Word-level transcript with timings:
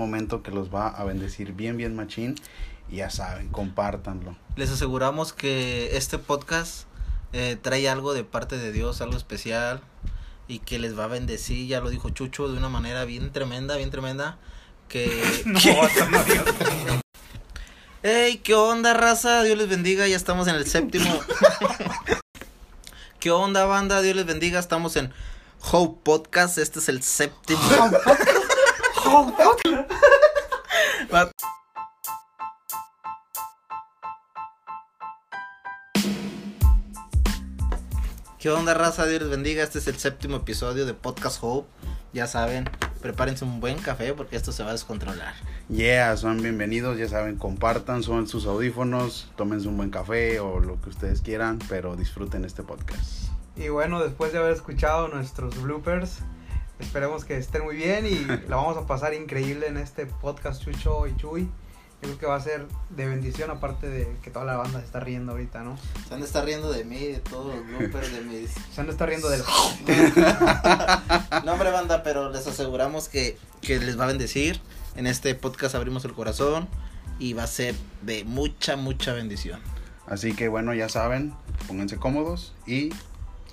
momento 0.00 0.42
que 0.42 0.50
los 0.50 0.74
va 0.74 0.88
a 0.88 1.04
bendecir 1.04 1.52
bien, 1.52 1.76
bien 1.76 1.94
machín. 1.94 2.34
Y 2.90 2.96
ya 2.96 3.10
saben, 3.10 3.48
compártanlo. 3.48 4.36
Les 4.56 4.70
aseguramos 4.70 5.32
que 5.32 5.96
este 5.96 6.18
podcast 6.18 6.86
eh, 7.32 7.56
trae 7.60 7.88
algo 7.88 8.12
de 8.12 8.24
parte 8.24 8.58
de 8.58 8.72
Dios, 8.72 9.00
algo 9.00 9.16
especial 9.16 9.80
y 10.48 10.58
que 10.58 10.80
les 10.80 10.98
va 10.98 11.04
a 11.04 11.06
bendecir, 11.06 11.68
ya 11.68 11.80
lo 11.80 11.90
dijo 11.90 12.10
Chucho, 12.10 12.48
de 12.48 12.58
una 12.58 12.68
manera 12.68 13.04
bien 13.04 13.30
tremenda, 13.30 13.76
bien 13.76 13.90
tremenda. 13.90 14.38
Que. 14.88 15.22
¿Qué 18.42 18.54
onda, 18.54 18.94
raza? 18.94 19.44
Dios 19.44 19.56
les 19.56 19.68
bendiga, 19.68 20.08
ya 20.08 20.16
estamos 20.16 20.48
en 20.48 20.56
el 20.56 20.66
séptimo. 20.66 21.20
¿Qué 23.20 23.30
onda, 23.30 23.66
banda? 23.66 24.02
Dios 24.02 24.16
les 24.16 24.26
bendiga, 24.26 24.58
estamos 24.58 24.96
en 24.96 25.12
Hope 25.70 26.00
Podcast, 26.02 26.58
este 26.58 26.80
es 26.80 26.88
el 26.88 27.02
séptimo. 27.02 27.60
Va- 31.12 31.30
¿Qué 38.38 38.48
onda, 38.50 38.72
raza? 38.74 39.06
Dios 39.06 39.20
les 39.22 39.30
bendiga, 39.30 39.62
este 39.62 39.78
es 39.80 39.86
el 39.88 39.96
séptimo 39.98 40.36
episodio 40.36 40.86
de 40.86 40.94
Podcast 40.94 41.38
Hope. 41.42 41.68
Ya 42.12 42.26
saben, 42.26 42.68
prepárense 43.02 43.44
un 43.44 43.60
buen 43.60 43.78
café 43.78 44.14
porque 44.14 44.36
esto 44.36 44.50
se 44.52 44.62
va 44.62 44.70
a 44.70 44.72
descontrolar. 44.72 45.34
Yeah, 45.68 46.16
son 46.16 46.40
bienvenidos, 46.40 46.96
ya 46.98 47.08
saben, 47.08 47.36
compartan, 47.36 48.02
suban 48.02 48.26
sus 48.26 48.46
audífonos, 48.46 49.30
tómense 49.36 49.68
un 49.68 49.76
buen 49.76 49.90
café 49.90 50.40
o 50.40 50.58
lo 50.58 50.80
que 50.80 50.88
ustedes 50.90 51.20
quieran, 51.20 51.58
pero 51.68 51.96
disfruten 51.96 52.44
este 52.44 52.62
podcast. 52.62 53.28
Y 53.56 53.68
bueno, 53.68 54.02
después 54.02 54.32
de 54.32 54.38
haber 54.38 54.52
escuchado 54.52 55.08
nuestros 55.08 55.60
bloopers, 55.62 56.18
esperemos 56.80 57.24
que 57.24 57.36
estén 57.36 57.62
muy 57.62 57.76
bien 57.76 58.06
y 58.06 58.24
la 58.48 58.56
vamos 58.56 58.76
a 58.76 58.86
pasar 58.86 59.14
increíble 59.14 59.68
en 59.68 59.76
este 59.76 60.06
podcast 60.06 60.62
Chucho 60.62 61.06
y 61.06 61.16
Chuy. 61.16 61.48
Yo 62.02 62.08
creo 62.08 62.18
que 62.18 62.26
va 62.26 62.36
a 62.36 62.40
ser 62.40 62.66
de 62.88 63.06
bendición, 63.06 63.50
aparte 63.50 63.86
de 63.86 64.16
que 64.22 64.30
toda 64.30 64.46
la 64.46 64.56
banda 64.56 64.80
se 64.80 64.86
está 64.86 65.00
riendo 65.00 65.32
ahorita, 65.32 65.62
¿no? 65.62 65.76
Se 66.08 66.14
han 66.14 66.20
de 66.20 66.26
estar 66.26 66.44
riendo 66.44 66.72
de 66.72 66.84
mí, 66.84 66.98
de 66.98 67.18
todos 67.18 67.54
los 67.54 67.66
bloopers 67.78 68.12
de 68.12 68.22
mis... 68.22 68.50
Se 68.72 68.80
han 68.80 68.86
de 68.86 68.92
estar 68.92 69.06
riendo 69.06 69.28
del... 69.28 69.42
No, 71.44 71.52
hombre, 71.52 71.70
banda, 71.70 72.02
pero 72.02 72.30
les 72.30 72.46
aseguramos 72.46 73.08
que, 73.08 73.36
que 73.60 73.78
les 73.78 74.00
va 74.00 74.04
a 74.04 74.08
bendecir. 74.08 74.60
En 74.96 75.06
este 75.06 75.34
podcast 75.34 75.74
abrimos 75.74 76.04
el 76.06 76.14
corazón 76.14 76.68
y 77.18 77.34
va 77.34 77.42
a 77.42 77.46
ser 77.46 77.74
de 78.00 78.24
mucha, 78.24 78.76
mucha 78.76 79.12
bendición. 79.12 79.60
Así 80.06 80.34
que 80.34 80.48
bueno, 80.48 80.72
ya 80.72 80.88
saben, 80.88 81.34
pónganse 81.68 81.98
cómodos 81.98 82.54
y 82.66 82.90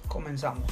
Comenzamos. 0.08 0.66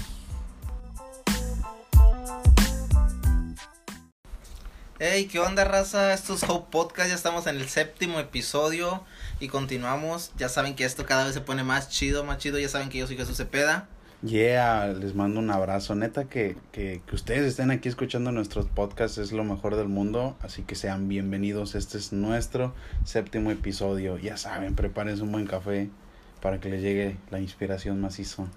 Hey, 4.97 5.27
¿qué 5.29 5.39
onda, 5.39 5.65
raza? 5.65 6.13
Esto 6.13 6.35
es 6.35 6.43
Hope 6.43 6.67
Podcast, 6.71 7.09
ya 7.09 7.15
estamos 7.15 7.47
en 7.47 7.57
el 7.57 7.67
séptimo 7.67 8.17
episodio 8.17 9.03
y 9.41 9.49
continuamos. 9.49 10.31
Ya 10.37 10.47
saben 10.47 10.73
que 10.73 10.85
esto 10.85 11.05
cada 11.05 11.25
vez 11.25 11.33
se 11.33 11.41
pone 11.41 11.65
más 11.65 11.89
chido, 11.89 12.23
más 12.23 12.37
chido. 12.37 12.57
Ya 12.59 12.69
saben 12.69 12.87
que 12.87 12.99
yo 12.99 13.05
soy 13.05 13.17
Jesús 13.17 13.35
Cepeda. 13.35 13.89
yeah, 14.23 14.87
les 14.87 15.13
mando 15.13 15.41
un 15.41 15.51
abrazo. 15.51 15.95
Neta 15.95 16.29
que, 16.29 16.55
que, 16.71 17.01
que 17.05 17.15
ustedes 17.15 17.45
estén 17.45 17.71
aquí 17.71 17.89
escuchando 17.89 18.31
nuestros 18.31 18.67
podcasts 18.67 19.17
es 19.17 19.33
lo 19.33 19.43
mejor 19.43 19.75
del 19.75 19.89
mundo, 19.89 20.37
así 20.41 20.61
que 20.63 20.75
sean 20.75 21.09
bienvenidos. 21.09 21.75
Este 21.75 21.97
es 21.97 22.13
nuestro 22.13 22.73
séptimo 23.03 23.51
episodio. 23.51 24.17
Ya 24.17 24.37
saben, 24.37 24.75
prepárense 24.75 25.23
un 25.23 25.33
buen 25.33 25.45
café 25.45 25.89
para 26.41 26.61
que 26.61 26.69
les 26.69 26.81
llegue 26.81 27.17
la 27.31 27.41
inspiración 27.41 27.99
macizo. 27.99 28.47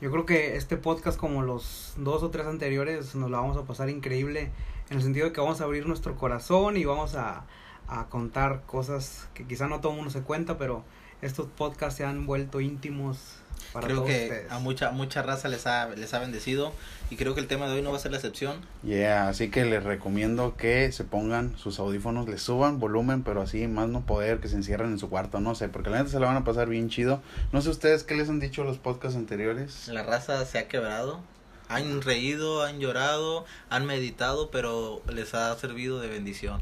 Yo 0.00 0.10
creo 0.10 0.26
que 0.26 0.56
este 0.56 0.76
podcast, 0.76 1.18
como 1.18 1.42
los 1.42 1.94
dos 1.96 2.22
o 2.24 2.30
tres 2.30 2.46
anteriores, 2.46 3.14
nos 3.14 3.30
la 3.30 3.38
vamos 3.38 3.56
a 3.56 3.64
pasar 3.64 3.90
increíble 3.90 4.50
en 4.90 4.96
el 4.98 5.02
sentido 5.02 5.26
de 5.26 5.32
que 5.32 5.40
vamos 5.40 5.60
a 5.60 5.64
abrir 5.64 5.86
nuestro 5.86 6.16
corazón 6.16 6.76
y 6.76 6.84
vamos 6.84 7.14
a, 7.14 7.44
a 7.88 8.06
contar 8.06 8.62
cosas 8.66 9.28
que 9.34 9.46
quizá 9.46 9.66
no 9.68 9.80
todo 9.80 9.92
el 9.92 9.96
mundo 9.96 10.10
se 10.10 10.22
cuenta, 10.22 10.58
pero 10.58 10.84
estos 11.22 11.46
podcasts 11.46 11.96
se 11.96 12.04
han 12.04 12.26
vuelto 12.26 12.60
íntimos 12.60 13.36
para 13.72 13.88
creo 13.88 13.98
todos 13.98 14.08
que 14.08 14.22
ustedes. 14.22 14.50
a 14.50 14.58
mucha, 14.60 14.92
mucha 14.92 15.22
raza 15.22 15.48
les 15.48 15.66
ha, 15.66 15.88
les 15.88 16.14
ha 16.14 16.20
bendecido 16.20 16.72
y 17.10 17.16
creo 17.16 17.34
que 17.34 17.40
el 17.40 17.48
tema 17.48 17.66
de 17.66 17.74
hoy 17.74 17.82
no 17.82 17.90
va 17.90 17.96
a 17.96 18.00
ser 18.00 18.12
la 18.12 18.18
excepción. 18.18 18.60
Yeah, 18.82 19.28
así 19.28 19.50
que 19.50 19.64
les 19.64 19.82
recomiendo 19.82 20.56
que 20.56 20.92
se 20.92 21.04
pongan 21.04 21.56
sus 21.58 21.78
audífonos, 21.80 22.28
les 22.28 22.40
suban 22.42 22.78
volumen, 22.78 23.24
pero 23.24 23.42
así 23.42 23.66
más 23.66 23.88
no 23.88 24.02
poder, 24.06 24.38
que 24.40 24.48
se 24.48 24.56
encierren 24.56 24.92
en 24.92 24.98
su 24.98 25.10
cuarto, 25.10 25.40
no 25.40 25.54
sé, 25.54 25.68
porque 25.68 25.90
la 25.90 25.98
neta 25.98 26.10
se 26.10 26.20
la 26.20 26.26
van 26.26 26.36
a 26.36 26.44
pasar 26.44 26.68
bien 26.68 26.88
chido. 26.88 27.20
No 27.52 27.60
sé 27.60 27.70
ustedes 27.70 28.04
qué 28.04 28.14
les 28.14 28.28
han 28.28 28.40
dicho 28.40 28.62
los 28.62 28.78
podcasts 28.78 29.16
anteriores. 29.16 29.88
La 29.88 30.02
raza 30.04 30.44
se 30.46 30.58
ha 30.58 30.68
quebrado. 30.68 31.20
Han 31.68 32.02
reído, 32.02 32.62
han 32.62 32.80
llorado, 32.80 33.44
han 33.70 33.86
meditado, 33.86 34.50
pero 34.50 35.02
les 35.12 35.34
ha 35.34 35.54
servido 35.56 36.00
de 36.00 36.08
bendición. 36.08 36.60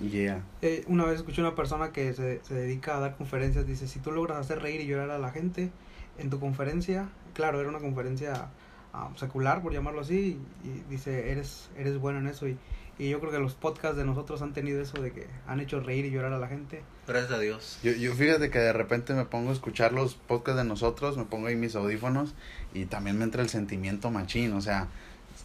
Yeah. 0.00 0.44
Eh, 0.62 0.84
una 0.86 1.04
vez 1.04 1.16
escuché 1.16 1.40
una 1.40 1.56
persona 1.56 1.92
que 1.92 2.12
se, 2.14 2.44
se 2.44 2.54
dedica 2.54 2.96
a 2.96 3.00
dar 3.00 3.16
conferencias, 3.16 3.66
dice, 3.66 3.88
si 3.88 3.98
tú 3.98 4.12
logras 4.12 4.38
hacer 4.38 4.62
reír 4.62 4.80
y 4.80 4.86
llorar 4.86 5.10
a 5.10 5.18
la 5.18 5.30
gente 5.30 5.72
en 6.18 6.30
tu 6.30 6.38
conferencia, 6.38 7.08
claro, 7.34 7.60
era 7.60 7.68
una 7.68 7.80
conferencia 7.80 8.50
ah, 8.92 9.10
secular, 9.16 9.62
por 9.62 9.72
llamarlo 9.72 10.02
así, 10.02 10.38
y, 10.62 10.68
y 10.68 10.84
dice, 10.88 11.32
eres, 11.32 11.70
eres 11.76 11.98
bueno 11.98 12.20
en 12.20 12.28
eso, 12.28 12.46
y, 12.46 12.56
y 13.00 13.08
yo 13.08 13.18
creo 13.18 13.32
que 13.32 13.38
los 13.38 13.54
podcasts 13.54 13.96
de 13.96 14.04
nosotros 14.04 14.42
han 14.42 14.52
tenido 14.52 14.82
eso 14.82 15.00
de 15.00 15.10
que 15.10 15.26
han 15.46 15.58
hecho 15.58 15.80
reír 15.80 16.04
y 16.04 16.10
llorar 16.10 16.34
a 16.34 16.38
la 16.38 16.48
gente. 16.48 16.82
Gracias 17.08 17.32
a 17.32 17.38
Dios. 17.38 17.78
Yo, 17.82 17.92
yo 17.92 18.12
fíjate 18.12 18.50
que 18.50 18.58
de 18.58 18.74
repente 18.74 19.14
me 19.14 19.24
pongo 19.24 19.48
a 19.48 19.52
escuchar 19.54 19.92
los 19.92 20.16
podcasts 20.16 20.58
de 20.58 20.68
nosotros, 20.68 21.16
me 21.16 21.24
pongo 21.24 21.46
ahí 21.46 21.56
mis 21.56 21.74
audífonos 21.74 22.34
y 22.74 22.84
también 22.84 23.16
me 23.16 23.24
entra 23.24 23.40
el 23.40 23.48
sentimiento 23.48 24.10
machín, 24.10 24.52
o 24.52 24.60
sea, 24.60 24.88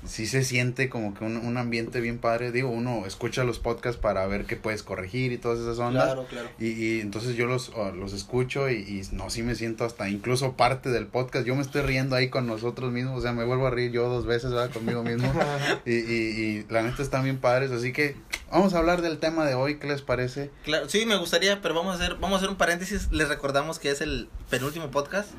sí 0.06 0.28
se 0.28 0.44
siente 0.44 0.90
como 0.90 1.14
que 1.14 1.24
un, 1.24 1.38
un 1.38 1.58
ambiente 1.58 2.00
bien 2.02 2.18
padre. 2.20 2.52
Digo, 2.52 2.70
uno 2.70 3.06
escucha 3.06 3.44
los 3.44 3.60
podcasts 3.60 4.00
para 4.00 4.26
ver 4.28 4.46
qué 4.46 4.56
puedes 4.56 4.84
corregir 4.84 5.32
y 5.32 5.38
todas 5.38 5.60
esas 5.60 5.78
ondas. 5.80 6.06
Claro, 6.06 6.26
claro. 6.28 6.50
Y, 6.60 6.68
y 6.72 7.00
entonces 7.02 7.36
yo 7.36 7.46
los, 7.48 7.70
oh, 7.76 7.92
los 7.92 8.14
escucho 8.14 8.70
y, 8.70 8.76
y 8.76 9.02
no, 9.16 9.30
sí 9.30 9.44
me 9.44 9.56
siento 9.56 9.86
hasta 9.86 10.10
incluso 10.10 10.54
parte 10.54 10.90
del 10.90 11.08
podcast. 11.08 11.46
Yo 11.46 11.56
me 11.56 11.62
estoy 11.62 11.82
riendo 11.82 12.16
ahí 12.16 12.30
con 12.30 12.48
nosotros 12.48 12.92
mismos, 12.92 13.18
o 13.20 13.22
sea, 13.22 13.34
me 13.34 13.44
vuelvo 13.46 13.68
a 13.68 13.72
reír 13.72 13.92
yo 13.92 14.08
dos 14.10 14.26
veces, 14.26 14.52
¿verdad? 14.52 14.72
Conmigo 14.72 15.04
mismo. 15.04 15.32
Y, 15.86 15.94
y, 15.94 15.96
y 16.60 16.66
la 16.70 16.82
neta 16.82 17.02
están 17.04 17.24
bien 17.24 17.38
padres, 17.38 17.72
así 17.72 17.92
que 17.94 18.16
vamos 18.52 18.74
a 18.74 18.80
hablar 18.80 19.02
del 19.02 19.20
tema 19.20 19.46
de 19.46 19.54
hoy, 19.54 19.78
¿qué 19.78 19.88
les 19.88 20.02
parece? 20.02 20.50
Claro, 20.64 20.90
sí, 20.90 21.06
me 21.06 21.16
gustaría, 21.18 21.62
pero 21.62 21.76
vamos 21.76 21.94
a 21.94 22.04
hacer, 22.04 22.16
vamos 22.16 22.34
a 22.34 22.38
hacer 22.38 22.50
un 22.50 22.56
paréntesis. 22.56 23.12
Les 23.12 23.28
recordamos 23.30 23.78
que 23.80 23.92
es 23.92 24.02
el 24.02 24.30
penúltimo 24.50 24.90
podcast. 24.92 25.30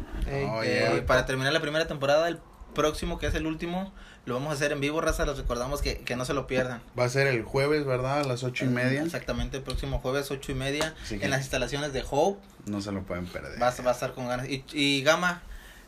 Oh, 0.49 0.63
Eh, 0.63 0.89
yeah. 0.93 1.07
para 1.07 1.27
terminar 1.27 1.53
la 1.53 1.61
primera 1.61 1.87
temporada, 1.87 2.29
el 2.29 2.39
próximo, 2.75 3.19
que 3.19 3.27
es 3.27 3.35
el 3.35 3.47
último, 3.47 3.93
lo 4.27 4.35
vamos 4.35 4.51
a 4.51 4.53
hacer 4.55 4.73
en 4.73 4.81
vivo, 4.81 5.01
raza. 5.01 5.25
Les 5.25 5.37
recordamos 5.39 5.81
que, 5.83 5.99
que 5.99 6.17
no 6.17 6.25
se 6.25 6.35
lo 6.35 6.47
pierdan. 6.47 6.83
Va 6.99 7.05
a 7.05 7.09
ser 7.09 7.27
el 7.29 7.43
jueves, 7.45 7.85
¿verdad? 7.87 8.21
A 8.21 8.25
las 8.25 8.43
ocho 8.45 8.65
y 8.65 8.69
media. 8.69 9.03
Exactamente, 9.03 9.57
el 9.57 9.63
próximo 9.63 9.99
jueves, 10.01 10.31
ocho 10.31 10.53
y 10.53 10.55
media, 10.57 10.95
en 11.11 11.31
las 11.31 11.41
instalaciones 11.41 11.93
de 11.93 12.05
Hope. 12.11 12.41
no 12.67 12.81
se 12.81 12.93
lo 12.93 13.03
pueden 13.03 13.27
perder. 13.27 13.61
Va, 13.63 13.69
a- 13.69 13.83
va 13.83 13.91
a 13.91 13.95
estar 13.95 14.13
con 14.15 14.29
ganas. 14.29 14.49
Y, 14.49 14.65
y 14.73 15.03
Gama, 15.03 15.43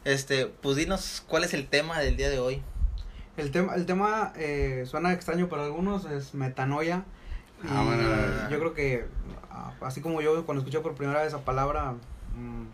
este, 0.05 0.47
pues 0.47 0.77
dinos 0.77 1.23
cuál 1.29 1.45
es 1.45 1.53
el 1.53 1.67
tema 1.69 1.99
del 2.01 2.17
día 2.17 2.31
de 2.31 2.39
hoy. 2.39 2.63
El 3.37 3.51
tema, 3.51 3.75
el 3.75 3.87
tema 3.87 4.33
eh, 4.37 4.85
suena 4.89 5.13
extraño 5.13 5.49
para 5.49 5.65
algunos, 5.65 6.05
es 6.07 6.35
metanoia. 6.35 7.05
Y 7.63 7.67
Ah, 7.69 7.83
bueno. 7.85 8.51
yo 8.51 8.59
creo 8.61 8.73
que, 8.75 9.07
ah, 9.51 9.73
así 9.81 10.01
como 10.01 10.21
yo 10.21 10.47
cuando 10.47 10.61
escuché 10.63 10.79
por 10.81 10.95
primera 10.95 11.19
vez 11.21 11.29
esa 11.29 11.45
palabra, 11.45 11.93
mm, 12.37 12.65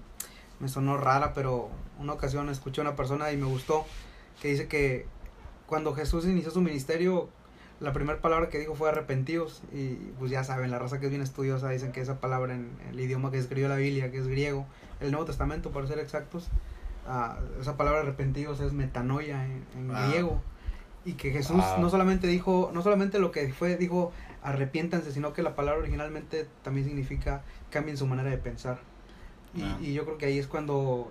me 0.60 0.68
sonó 0.68 0.98
rara, 0.98 1.32
pero 1.32 1.70
una 1.98 2.12
ocasión 2.12 2.50
escuché 2.50 2.82
a 2.82 2.84
una 2.84 2.96
persona 2.96 3.32
y 3.32 3.38
me 3.38 3.46
gustó, 3.46 3.86
que 4.42 4.48
dice 4.48 4.68
que 4.68 5.06
cuando 5.66 5.94
Jesús 5.94 6.24
inició 6.26 6.50
su 6.50 6.60
ministerio, 6.60 7.28
la 7.80 7.92
primera 7.92 8.20
palabra 8.20 8.48
que 8.48 8.58
dijo 8.58 8.74
fue 8.74 8.88
arrepentidos. 8.88 9.62
Y 9.72 9.94
pues 10.18 10.30
ya 10.30 10.44
saben, 10.44 10.70
la 10.70 10.78
raza 10.78 11.00
que 11.00 11.06
es 11.06 11.10
bien 11.10 11.22
estudiosa 11.22 11.68
dicen 11.70 11.92
que 11.92 12.00
esa 12.00 12.20
palabra 12.20 12.54
en 12.54 12.70
el 12.90 13.00
idioma 13.00 13.30
que 13.30 13.38
escribió 13.38 13.68
la 13.68 13.76
Biblia, 13.76 14.10
que 14.10 14.18
es 14.18 14.28
griego, 14.28 14.66
el 15.00 15.10
Nuevo 15.10 15.26
Testamento, 15.26 15.70
para 15.70 15.86
ser 15.86 15.98
exactos, 15.98 16.48
ah, 17.06 17.38
esa 17.60 17.76
palabra 17.76 18.00
arrepentidos 18.00 18.60
es 18.60 18.72
metanoia 18.72 19.44
en, 19.44 19.64
en 19.76 19.88
Wow. 19.88 19.96
griego. 20.08 20.42
Y 21.06 21.14
que 21.14 21.30
Jesús 21.32 21.56
Wow. 21.72 21.80
no 21.80 21.90
solamente 21.90 22.26
dijo, 22.26 22.70
no 22.72 22.82
solamente 22.82 23.18
lo 23.18 23.30
que 23.30 23.52
fue, 23.52 23.76
dijo 23.76 24.12
arrepiéntanse, 24.42 25.10
sino 25.12 25.32
que 25.32 25.42
la 25.42 25.54
palabra 25.56 25.80
originalmente 25.80 26.46
también 26.62 26.86
significa 26.86 27.42
cambien 27.70 27.96
su 27.96 28.06
manera 28.06 28.30
de 28.30 28.38
pensar. 28.38 28.78
Y, 29.54 29.62
Ah. 29.62 29.78
y 29.80 29.92
yo 29.94 30.04
creo 30.04 30.18
que 30.18 30.26
ahí 30.26 30.38
es 30.38 30.46
cuando 30.46 31.10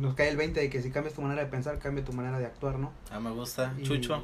nos 0.00 0.14
cae 0.14 0.28
el 0.28 0.36
20 0.36 0.60
de 0.60 0.70
que 0.70 0.82
si 0.82 0.90
cambias 0.90 1.14
tu 1.14 1.22
manera 1.22 1.42
de 1.42 1.48
pensar, 1.48 1.78
cambia 1.78 2.04
tu 2.04 2.12
manera 2.12 2.38
de 2.38 2.46
actuar, 2.46 2.78
¿no? 2.78 2.92
Ah, 3.10 3.20
me 3.20 3.30
gusta. 3.30 3.74
Y- 3.78 3.82
Chucho. 3.82 4.22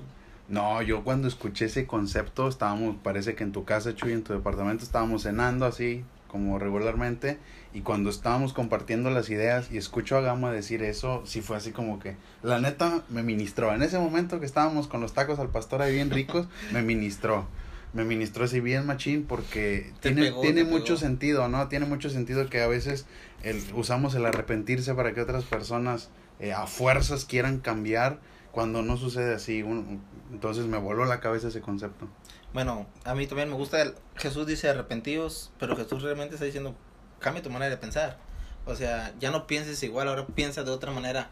No, 0.49 0.83
yo 0.83 1.05
cuando 1.05 1.27
escuché 1.27 1.67
ese 1.67 1.87
concepto, 1.87 2.49
estábamos, 2.49 2.97
parece 3.03 3.35
que 3.35 3.45
en 3.45 3.53
tu 3.53 3.65
casa, 3.65 3.95
Chuy, 3.95 4.13
en 4.13 4.23
tu 4.23 4.35
departamento, 4.35 4.85
estábamos 4.85 5.23
cenando 5.23 5.65
así, 5.65 6.05
como 6.29 6.59
regularmente, 6.59 7.39
y 7.73 7.81
cuando 7.81 8.11
estábamos 8.11 8.53
compartiendo 8.53 9.09
las 9.09 9.31
ideas 9.31 9.71
y 9.73 9.79
escucho 9.79 10.19
a 10.19 10.21
Gama 10.21 10.53
decir 10.53 10.83
eso, 10.83 11.23
sí 11.25 11.41
fue 11.41 11.57
así 11.57 11.71
como 11.71 11.99
que, 11.99 12.17
la 12.43 12.61
neta, 12.61 13.05
me 13.09 13.23
ministró. 13.23 13.73
En 13.75 13.83
ese 13.83 13.99
momento 13.99 14.39
que 14.39 14.45
estábamos 14.47 14.87
con 14.87 15.01
los 15.01 15.15
tacos 15.15 15.39
al 15.39 15.49
pastor 15.49 15.81
ahí 15.81 15.95
bien 15.95 16.11
ricos, 16.11 16.47
me 16.73 16.83
ministró. 16.83 17.47
Me 17.95 18.05
ministró 18.05 18.45
así 18.45 18.61
bien 18.61 18.85
machín 18.87 19.25
porque 19.25 19.93
Te 20.01 20.11
tiene, 20.11 20.23
pegó, 20.29 20.41
tiene 20.43 20.65
mucho 20.65 20.85
pegó. 20.95 20.97
sentido, 20.99 21.49
¿no? 21.49 21.69
Tiene 21.69 21.87
mucho 21.87 22.11
sentido 22.11 22.49
que 22.51 22.61
a 22.61 22.67
veces 22.67 23.07
el, 23.43 23.63
usamos 23.75 24.15
el 24.17 24.27
arrepentirse 24.27 24.95
para 24.95 25.15
que 25.15 25.21
otras 25.21 25.45
personas 25.45 26.11
eh, 26.41 26.53
a 26.53 26.67
fuerzas 26.67 27.25
quieran 27.25 27.61
cambiar 27.61 28.19
cuando 28.51 28.83
no 28.83 28.97
sucede 28.97 29.35
así. 29.35 29.63
Un- 29.63 30.03
entonces 30.33 30.67
me 30.67 30.77
voló 30.79 31.05
la 31.05 31.21
cabeza 31.21 31.49
ese 31.49 31.61
concepto. 31.61 32.09
Bueno, 32.53 32.87
a 33.05 33.15
mí 33.15 33.27
también 33.27 33.49
me 33.49 33.55
gusta, 33.55 33.81
el, 33.83 33.95
Jesús 34.17 34.47
dice 34.47 34.69
arrepentidos, 34.69 35.53
pero 35.59 35.77
Jesús 35.77 36.03
realmente 36.03 36.35
está 36.35 36.45
diciendo, 36.45 36.75
cambia 37.21 37.43
tu 37.43 37.51
manera 37.51 37.71
de 37.71 37.77
pensar. 37.77 38.19
O 38.67 38.75
sea, 38.75 39.13
ya 39.21 39.31
no 39.31 39.47
pienses 39.47 39.83
igual, 39.83 40.09
ahora 40.09 40.27
piensa 40.27 40.65
de 40.65 40.71
otra 40.71 40.91
manera. 40.91 41.31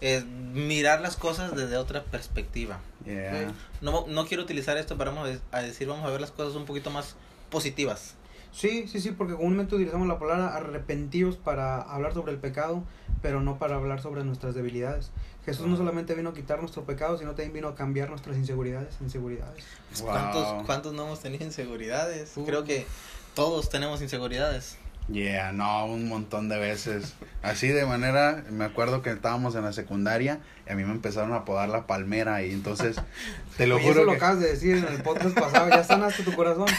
Es 0.00 0.24
mirar 0.24 1.00
las 1.00 1.16
cosas 1.16 1.54
desde 1.56 1.76
otra 1.76 2.04
perspectiva. 2.04 2.80
Yeah. 3.04 3.52
No, 3.80 4.06
no 4.06 4.26
quiero 4.26 4.42
utilizar 4.42 4.76
esto 4.76 4.96
para 4.96 5.10
vamos 5.10 5.40
a 5.50 5.62
decir, 5.62 5.88
vamos 5.88 6.04
a 6.04 6.10
ver 6.10 6.20
las 6.20 6.30
cosas 6.30 6.54
un 6.56 6.64
poquito 6.64 6.90
más 6.90 7.16
positivas. 7.50 8.14
Sí, 8.54 8.86
sí, 8.86 9.00
sí, 9.00 9.10
porque 9.10 9.34
comúnmente 9.34 9.74
utilizamos 9.74 10.06
la 10.06 10.18
palabra 10.18 10.54
arrepentidos 10.54 11.36
para 11.36 11.82
hablar 11.82 12.14
sobre 12.14 12.32
el 12.32 12.38
pecado, 12.38 12.84
pero 13.20 13.40
no 13.40 13.58
para 13.58 13.74
hablar 13.74 14.00
sobre 14.00 14.22
nuestras 14.22 14.54
debilidades. 14.54 15.10
Jesús 15.44 15.66
no 15.66 15.76
solamente 15.76 16.14
vino 16.14 16.30
a 16.30 16.34
quitar 16.34 16.60
nuestro 16.60 16.84
pecado, 16.84 17.18
sino 17.18 17.30
también 17.30 17.52
vino 17.52 17.68
a 17.68 17.74
cambiar 17.74 18.10
nuestras 18.10 18.36
inseguridades, 18.36 18.94
inseguridades. 19.00 19.64
Wow. 19.98 20.08
¿Cuántos, 20.08 20.66
¿Cuántos 20.66 20.92
no 20.94 21.04
hemos 21.06 21.20
tenido 21.20 21.44
inseguridades? 21.44 22.36
Uh. 22.36 22.46
Creo 22.46 22.62
que 22.62 22.86
todos 23.34 23.68
tenemos 23.70 24.00
inseguridades. 24.02 24.78
Yeah, 25.12 25.52
no, 25.52 25.84
un 25.86 26.08
montón 26.08 26.48
de 26.48 26.58
veces. 26.58 27.14
Así 27.42 27.68
de 27.68 27.84
manera, 27.84 28.42
me 28.50 28.64
acuerdo 28.64 29.02
que 29.02 29.10
estábamos 29.10 29.54
en 29.54 29.62
la 29.64 29.72
secundaria 29.72 30.40
y 30.66 30.72
a 30.72 30.76
mí 30.76 30.84
me 30.84 30.92
empezaron 30.92 31.32
a 31.34 31.36
apodar 31.38 31.68
la 31.68 31.86
palmera 31.86 32.42
y 32.42 32.52
entonces, 32.52 32.96
te 33.56 33.66
lo 33.66 33.76
Oye, 33.76 33.84
eso 33.84 33.92
juro 33.94 34.04
lo 34.06 34.12
acabas 34.12 34.40
de 34.40 34.48
decir 34.48 34.76
en 34.78 34.86
el 34.92 35.02
podcast 35.02 35.38
pasado, 35.38 35.68
ya 35.68 35.84
sanaste 35.84 36.22
tu 36.22 36.32
corazón. 36.34 36.66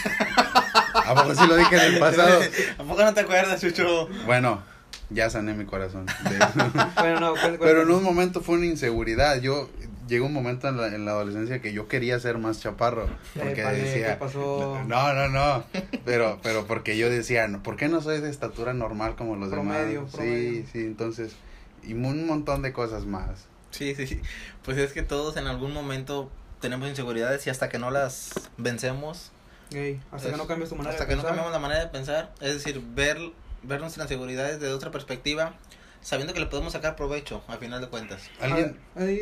¿A 0.95 1.13
poco 1.13 1.35
sí 1.35 1.45
lo 1.47 1.55
dije 1.55 1.75
en 1.75 1.93
el 1.93 1.99
pasado? 1.99 2.39
¿A 2.79 2.83
poco 2.83 3.03
no 3.03 3.13
te 3.13 3.19
acuerdas, 3.21 3.61
Chucho? 3.61 4.07
Bueno, 4.25 4.63
ya 5.11 5.29
sané 5.29 5.53
mi 5.53 5.65
corazón. 5.65 6.05
De- 6.05 6.39
Bueno, 6.95 7.19
no. 7.19 7.33
Pero 7.59 7.83
en 7.83 7.91
un 7.91 8.01
momento 8.03 8.41
fue 8.41 8.55
una 8.55 8.65
inseguridad. 8.65 9.39
Yo 9.39 9.69
llegó 10.07 10.25
un 10.27 10.33
momento 10.33 10.67
en 10.67 10.77
la, 10.77 10.87
en 10.87 11.05
la 11.05 11.11
adolescencia 11.11 11.61
que 11.61 11.73
yo 11.73 11.87
quería 11.87 12.19
ser 12.19 12.37
más 12.37 12.59
chaparro. 12.61 13.07
Porque 13.39 13.61
Épale, 13.61 13.81
decía. 13.81 14.13
¿qué 14.13 14.19
pasó? 14.19 14.83
No, 14.87 15.13
no, 15.13 15.29
no. 15.29 15.63
Pero, 16.05 16.39
pero 16.43 16.65
porque 16.67 16.97
yo 16.97 17.09
decía, 17.09 17.47
no, 17.47 17.63
¿por 17.63 17.75
qué 17.77 17.87
no 17.87 18.01
soy 18.01 18.21
de 18.21 18.29
estatura 18.29 18.73
normal 18.73 19.15
como 19.15 19.35
los 19.35 19.49
Promedio, 19.49 19.99
demás? 20.01 20.11
promedio. 20.13 20.61
Sí, 20.63 20.65
sí, 20.71 20.79
entonces. 20.79 21.35
Y 21.83 21.93
un 21.93 22.25
montón 22.27 22.61
de 22.61 22.73
cosas 22.73 23.05
más. 23.05 23.45
Sí, 23.71 23.93
sí, 23.95 24.07
sí. 24.07 24.21
Pues 24.63 24.77
es 24.77 24.93
que 24.93 25.03
todos 25.03 25.37
en 25.37 25.47
algún 25.47 25.73
momento 25.73 26.29
tenemos 26.61 26.87
inseguridades 26.89 27.45
y 27.45 27.49
hasta 27.49 27.69
que 27.69 27.77
no 27.79 27.91
las 27.91 28.31
vencemos, 28.57 29.31
Ey, 29.71 29.99
hasta 30.11 30.29
que 30.29 30.33
Es- 30.33 30.37
no 30.37 30.47
cambies 30.47 30.69
tu 30.69 30.75
manera 30.75 30.93
hasta 30.93 31.05
de 31.05 31.09
que 31.09 31.15
no 31.15 31.23
cambiamos 31.23 31.51
la 31.51 31.59
manera 31.59 31.81
de 31.81 31.87
pensar, 31.87 32.31
es 32.39 32.53
decir, 32.53 32.81
ver, 32.95 33.17
ver 33.63 33.81
nuestras 33.81 34.05
inseguridades 34.05 34.59
desde 34.59 34.73
otra 34.73 34.91
perspectiva, 34.91 35.55
sabiendo 36.05 36.35
que 36.35 36.39
le 36.39 36.45
podemos 36.45 36.73
sacar 36.73 36.95
provecho, 36.95 37.41
a 37.47 37.57
final 37.57 37.81
de 37.81 37.87
cuentas. 37.87 38.29
Alguien, 38.39 38.77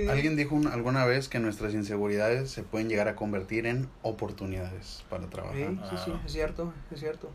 alguien 0.09 0.35
dijo 0.35 0.53
un- 0.53 0.67
alguna 0.67 1.05
vez 1.05 1.29
que 1.29 1.39
nuestras 1.39 1.73
inseguridades 1.73 2.51
se 2.51 2.61
pueden 2.63 2.89
llegar 2.89 3.07
a 3.07 3.15
convertir 3.15 3.65
en 3.67 3.87
oportunidades 4.01 5.05
para 5.09 5.27
trabajar. 5.29 5.55
sí, 5.89 5.95
sí, 6.03 6.11
Ah. 6.13 6.21
es 6.25 6.31
cierto, 6.33 6.73
es 6.91 6.99
cierto. 6.99 7.31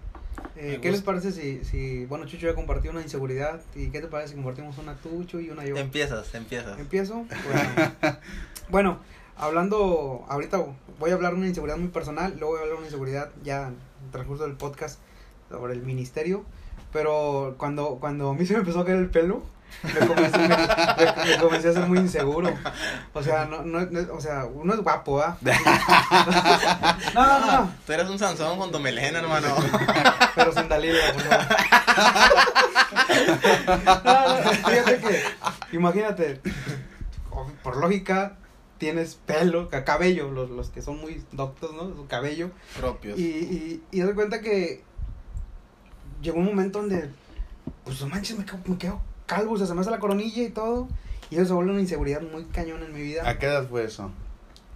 Eh, 0.55 0.79
¿Qué 0.83 0.91
les 0.91 1.01
parece 1.01 1.33
si, 1.33 1.65
si, 1.65 2.05
bueno, 2.05 2.27
Chucho 2.27 2.47
ya 2.47 2.55
compartió 2.55 2.91
una 2.91 3.01
inseguridad, 3.01 3.61
y 3.75 3.89
qué 3.89 4.01
te 4.03 4.07
parece 4.09 4.31
si 4.31 4.35
compartimos 4.35 4.77
una 4.77 4.95
tú, 4.97 5.25
Chucho, 5.25 5.41
y 5.41 5.49
una 5.49 5.65
yo? 5.65 5.77
Empiezas, 5.79 6.35
empiezas. 6.35 6.79
¿Empiezo? 6.79 7.25
Bueno, 7.25 8.19
bueno, 8.69 8.99
hablando, 9.37 10.27
ahorita 10.29 10.63
voy 10.99 11.11
a 11.11 11.15
hablar 11.15 11.33
de 11.33 11.39
una 11.39 11.49
inseguridad 11.49 11.79
muy 11.79 11.89
personal, 11.89 12.33
luego 12.39 12.51
voy 12.51 12.59
a 12.59 12.63
hablar 12.65 12.75
de 12.75 12.79
una 12.81 12.87
inseguridad 12.87 13.31
ya 13.43 13.69
en 13.69 13.77
el 14.05 14.11
transcurso 14.13 14.45
del 14.47 14.57
podcast 14.57 15.01
sobre 15.49 15.73
el 15.73 15.83
ministerio, 15.83 16.45
pero 16.93 17.55
cuando, 17.59 17.97
cuando 18.01 18.31
a 18.31 18.35
mí 18.35 18.45
se 18.47 18.55
me 18.55 18.61
empezó 18.61 18.81
a 18.81 18.85
caer 18.85 18.99
el 18.99 19.11
pelo, 19.11 19.43
me 19.83 20.07
comencé, 20.07 20.39
me- 20.39 20.49
me- 20.49 21.27
me 21.27 21.39
comencé 21.39 21.69
a 21.69 21.73
ser 21.75 21.87
muy 21.87 21.99
inseguro. 21.99 22.51
O 23.13 23.23
sea, 23.23 23.45
no, 23.45 23.63
no, 23.63 23.81
no- 23.83 24.15
o 24.15 24.21
sea, 24.21 24.45
uno 24.47 24.73
es 24.75 24.81
guapo, 24.81 25.21
¿ah? 25.21 25.37
No, 27.15 27.27
no, 27.27 27.39
no, 27.41 27.47
no, 27.65 27.71
Tú 27.87 27.93
eres 27.93 28.09
un 28.09 28.19
Sansón 28.19 28.59
con 28.59 28.73
tu 28.73 28.81
melena, 28.81 29.19
hermano. 29.21 29.55
pero 30.35 30.53
sin 30.53 30.69
Dalila, 30.69 31.13
por 31.13 31.23
favor. 31.23 31.47
No, 34.05 34.45
no, 34.45 34.51
fíjate 34.53 34.99
que, 34.99 35.23
imagínate, 35.77 36.41
por 37.63 37.77
lógica, 37.77 38.37
tienes 38.79 39.17
pelo, 39.27 39.69
ca- 39.69 39.85
cabello, 39.85 40.31
los, 40.31 40.51
los 40.51 40.71
que 40.71 40.83
son 40.83 40.99
muy 41.01 41.25
doctos, 41.33 41.73
¿no? 41.75 41.95
Su 41.95 42.07
cabello. 42.07 42.51
Propios. 42.79 43.19
Y, 43.19 43.23
y, 43.23 43.83
y 43.91 44.01
das 44.01 44.15
cuenta 44.15 44.41
que 44.41 44.83
llegó 46.23 46.39
un 46.39 46.47
momento 46.47 46.81
donde, 46.81 47.11
pues 47.85 48.01
no 48.01 48.09
manches, 48.09 48.39
me 48.39 48.45
quedo, 48.45 48.59
me 48.67 48.79
quedo 48.79 49.01
calvo, 49.27 49.53
o 49.53 49.59
sea, 49.59 49.67
se 49.67 49.75
me 49.75 49.81
hace 49.83 49.91
la 49.91 50.01
coronilla 50.01 50.43
y 50.43 50.51
todo. 50.51 50.89
Y 51.31 51.37
eso 51.37 51.45
se 51.47 51.53
vuelve 51.53 51.73
una 51.73 51.81
inseguridad 51.81 52.23
muy 52.23 52.45
cañón 52.47 52.83
en 52.83 52.93
mi 52.93 53.03
vida. 53.03 53.29
¿A 53.29 53.39
qué 53.39 53.47
edad 53.47 53.69
fue 53.69 53.85
eso? 53.85 54.11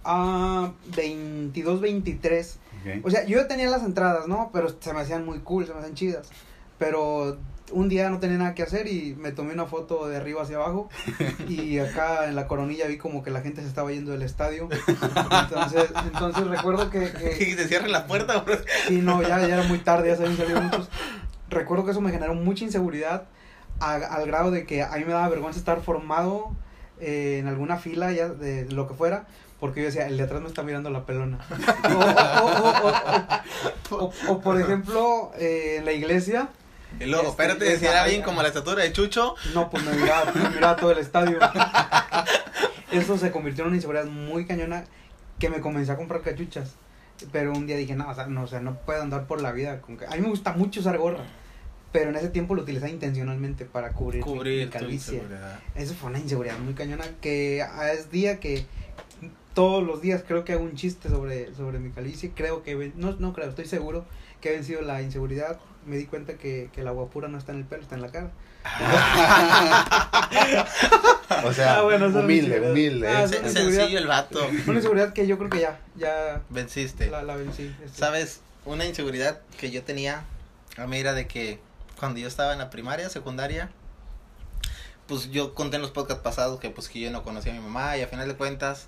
Ah, 0.05 0.71
22, 0.95 1.81
23. 1.81 2.59
Ok. 2.79 3.05
O 3.05 3.09
sea, 3.09 3.25
yo 3.25 3.37
ya 3.37 3.47
tenía 3.47 3.69
las 3.69 3.83
entradas, 3.83 4.27
¿no? 4.27 4.51
Pero 4.53 4.75
se 4.79 4.93
me 4.93 4.99
hacían 5.01 5.25
muy 5.25 5.39
cool, 5.39 5.65
se 5.65 5.73
me 5.73 5.79
hacían 5.79 5.95
chidas. 5.95 6.29
Pero 6.77 7.37
un 7.71 7.89
día 7.89 8.09
no 8.09 8.19
tenía 8.19 8.37
nada 8.37 8.53
que 8.53 8.61
hacer 8.61 8.87
y 8.87 9.15
me 9.15 9.31
tomé 9.31 9.53
una 9.53 9.65
foto 9.65 10.07
de 10.07 10.17
arriba 10.17 10.43
hacia 10.43 10.57
abajo. 10.57 10.89
Y 11.49 11.79
acá 11.79 12.27
en 12.27 12.35
la 12.35 12.47
coronilla 12.47 12.87
vi 12.87 12.97
como 12.97 13.23
que 13.23 13.31
la 13.31 13.41
gente 13.41 13.61
se 13.61 13.67
estaba 13.67 13.91
yendo 13.91 14.11
del 14.11 14.21
estadio. 14.21 14.69
Entonces, 14.71 15.85
entonces 16.05 16.47
recuerdo 16.47 16.91
que, 16.91 17.11
que 17.11 17.49
Y 17.49 17.55
te 17.55 17.67
cierran 17.67 17.91
la 17.91 18.05
puerta, 18.05 18.39
bro. 18.41 18.57
sí, 18.87 18.99
no, 19.01 19.21
ya, 19.23 19.39
ya 19.39 19.55
era 19.55 19.63
muy 19.63 19.79
tarde, 19.79 20.09
ya 20.09 20.17
se 20.17 20.23
habían 20.23 20.37
salido 20.37 20.61
muchos. 20.61 20.89
Recuerdo 21.53 21.85
que 21.85 21.91
eso 21.91 22.01
me 22.01 22.11
generó 22.11 22.33
mucha 22.35 22.63
inseguridad 22.65 23.23
a- 23.79 23.95
al 23.95 24.25
grado 24.27 24.51
de 24.51 24.65
que 24.65 24.83
a 24.83 24.91
mí 24.97 25.05
me 25.05 25.13
daba 25.13 25.29
vergüenza 25.29 25.59
estar 25.59 25.81
formado 25.81 26.51
eh, 26.99 27.37
en 27.39 27.47
alguna 27.47 27.77
fila 27.77 28.11
ya 28.11 28.29
de 28.29 28.65
lo 28.71 28.87
que 28.87 28.93
fuera. 28.93 29.25
Porque 29.59 29.79
yo 29.79 29.85
decía, 29.85 30.07
el 30.07 30.17
de 30.17 30.23
atrás 30.23 30.41
me 30.41 30.47
está 30.47 30.61
mirando 30.63 30.89
la 30.89 31.05
pelona. 31.05 31.39
O, 33.89 34.41
por 34.41 34.59
ejemplo, 34.59 35.31
eh, 35.37 35.75
en 35.79 35.85
la 35.85 35.91
iglesia, 35.91 36.49
Y 36.99 37.05
luego, 37.05 37.29
Este, 37.29 37.43
espérate, 37.43 37.65
esa- 37.65 37.73
decir 37.73 37.87
a 37.89 38.03
alguien 38.03 38.21
como 38.21 38.41
la 38.41 38.49
estatura 38.49 38.83
de 38.83 38.91
Chucho. 38.93 39.35
no, 39.53 39.69
pues 39.69 39.83
me 39.83 39.93
miraba, 39.93 40.31
me 40.31 40.49
miraba 40.49 40.75
todo 40.75 40.91
el 40.91 40.99
estadio. 40.99 41.39
Eso 42.91 43.17
se 43.17 43.31
convirtió 43.31 43.63
en 43.63 43.69
una 43.69 43.77
inseguridad 43.77 44.05
muy 44.05 44.45
cañona 44.45 44.83
que 45.39 45.49
me 45.49 45.59
comencé 45.59 45.91
a 45.91 45.97
comprar 45.97 46.21
cachuchas. 46.21 46.75
Pero 47.31 47.51
un 47.53 47.65
día 47.65 47.77
dije, 47.77 47.95
no, 47.95 48.09
o 48.09 48.13
sea, 48.13 48.27
no, 48.27 48.43
o 48.43 48.47
sea, 48.47 48.59
no 48.59 48.75
puedo 48.75 49.01
andar 49.01 49.25
por 49.27 49.41
la 49.41 49.51
vida 49.51 49.81
con 49.81 49.97
que... 49.97 50.05
A 50.05 50.09
mí 50.11 50.19
me 50.19 50.27
gusta 50.29 50.53
mucho 50.53 50.81
usar 50.81 50.97
gorra. 50.97 51.23
Pero 51.93 52.09
en 52.09 52.15
ese 52.17 52.27
tiempo 52.29 52.55
lo 52.55 52.63
utilizaba 52.63 52.89
intencionalmente 52.91 53.63
para 53.65 53.91
cubrir, 53.93 54.25
mi- 54.25 54.67
calvicie. 54.67 55.21
Eso 55.75 55.93
fue 55.93 56.09
una 56.09 56.19
inseguridad 56.19 56.57
muy 56.57 56.73
cañona 56.73 57.05
que 57.21 57.61
a- 57.61 57.93
es 57.93 58.09
día 58.11 58.39
que 58.41 58.65
todos 59.53 59.83
los 59.85 60.01
días 60.01 60.23
creo 60.27 60.43
que 60.43 60.53
hago 60.53 60.63
un 60.63 60.75
chiste 60.75 61.07
sobre, 61.09 61.53
sobre 61.53 61.77
mi 61.79 61.91
calvicie. 61.91 62.31
Creo 62.35 62.63
que, 62.63 62.91
no, 62.95 63.11
no 63.19 63.31
creo, 63.33 63.47
estoy 63.47 63.67
seguro 63.67 64.03
que 64.41 64.49
he 64.49 64.53
vencido 64.53 64.81
la 64.81 65.01
inseguridad. 65.03 65.59
Me 65.85 65.97
di 65.97 66.05
cuenta 66.05 66.33
que, 66.33 66.69
que 66.73 66.81
la 66.83 66.89
guapura 66.91 67.27
no 67.27 67.37
está 67.37 67.51
en 67.51 67.59
el 67.59 67.65
pelo, 67.65 67.83
está 67.83 67.93
en 67.95 68.01
la 68.01 68.09
cara. 68.11 68.31
O 71.45 71.53
sea, 71.53 71.79
Ah, 71.79 71.83
bueno, 71.83 72.07
es 72.07 72.15
humilde, 72.15 72.59
humilde. 72.71 73.07
Ah, 73.07 73.23
inseguridad. 73.23 73.51
Sencillo 73.51 73.97
el 73.99 74.07
vato. 74.07 74.47
Una 74.67 74.75
inseguridad 74.77 75.13
que 75.13 75.27
yo 75.27 75.37
creo 75.37 75.49
que 75.49 75.59
ya, 75.59 75.79
ya 75.95 76.41
Venciste. 76.49 77.07
la, 77.09 77.23
la 77.23 77.35
vencí. 77.35 77.73
este. 77.83 77.97
¿Sabes? 77.97 78.41
Una 78.65 78.85
inseguridad 78.85 79.39
que 79.59 79.71
yo 79.71 79.83
tenía 79.83 80.23
a 80.77 80.87
mí 80.87 80.97
era 80.97 81.13
de 81.13 81.27
que 81.27 81.59
cuando 82.03 82.19
yo 82.19 82.27
estaba 82.27 82.51
en 82.51 82.59
la 82.59 82.69
primaria, 82.69 83.09
secundaria, 83.09 83.69
pues 85.07 85.31
yo 85.31 85.53
conté 85.53 85.77
en 85.77 85.81
los 85.81 85.91
podcasts 85.91 86.21
pasados 86.21 86.59
que 86.59 86.69
pues 86.69 86.89
que 86.89 86.99
yo 86.99 87.09
no 87.11 87.23
conocía 87.23 87.53
a 87.53 87.55
mi 87.55 87.61
mamá 87.61 87.95
y 87.95 88.01
a 88.01 88.09
final 88.09 88.27
de 88.27 88.35
cuentas 88.35 88.87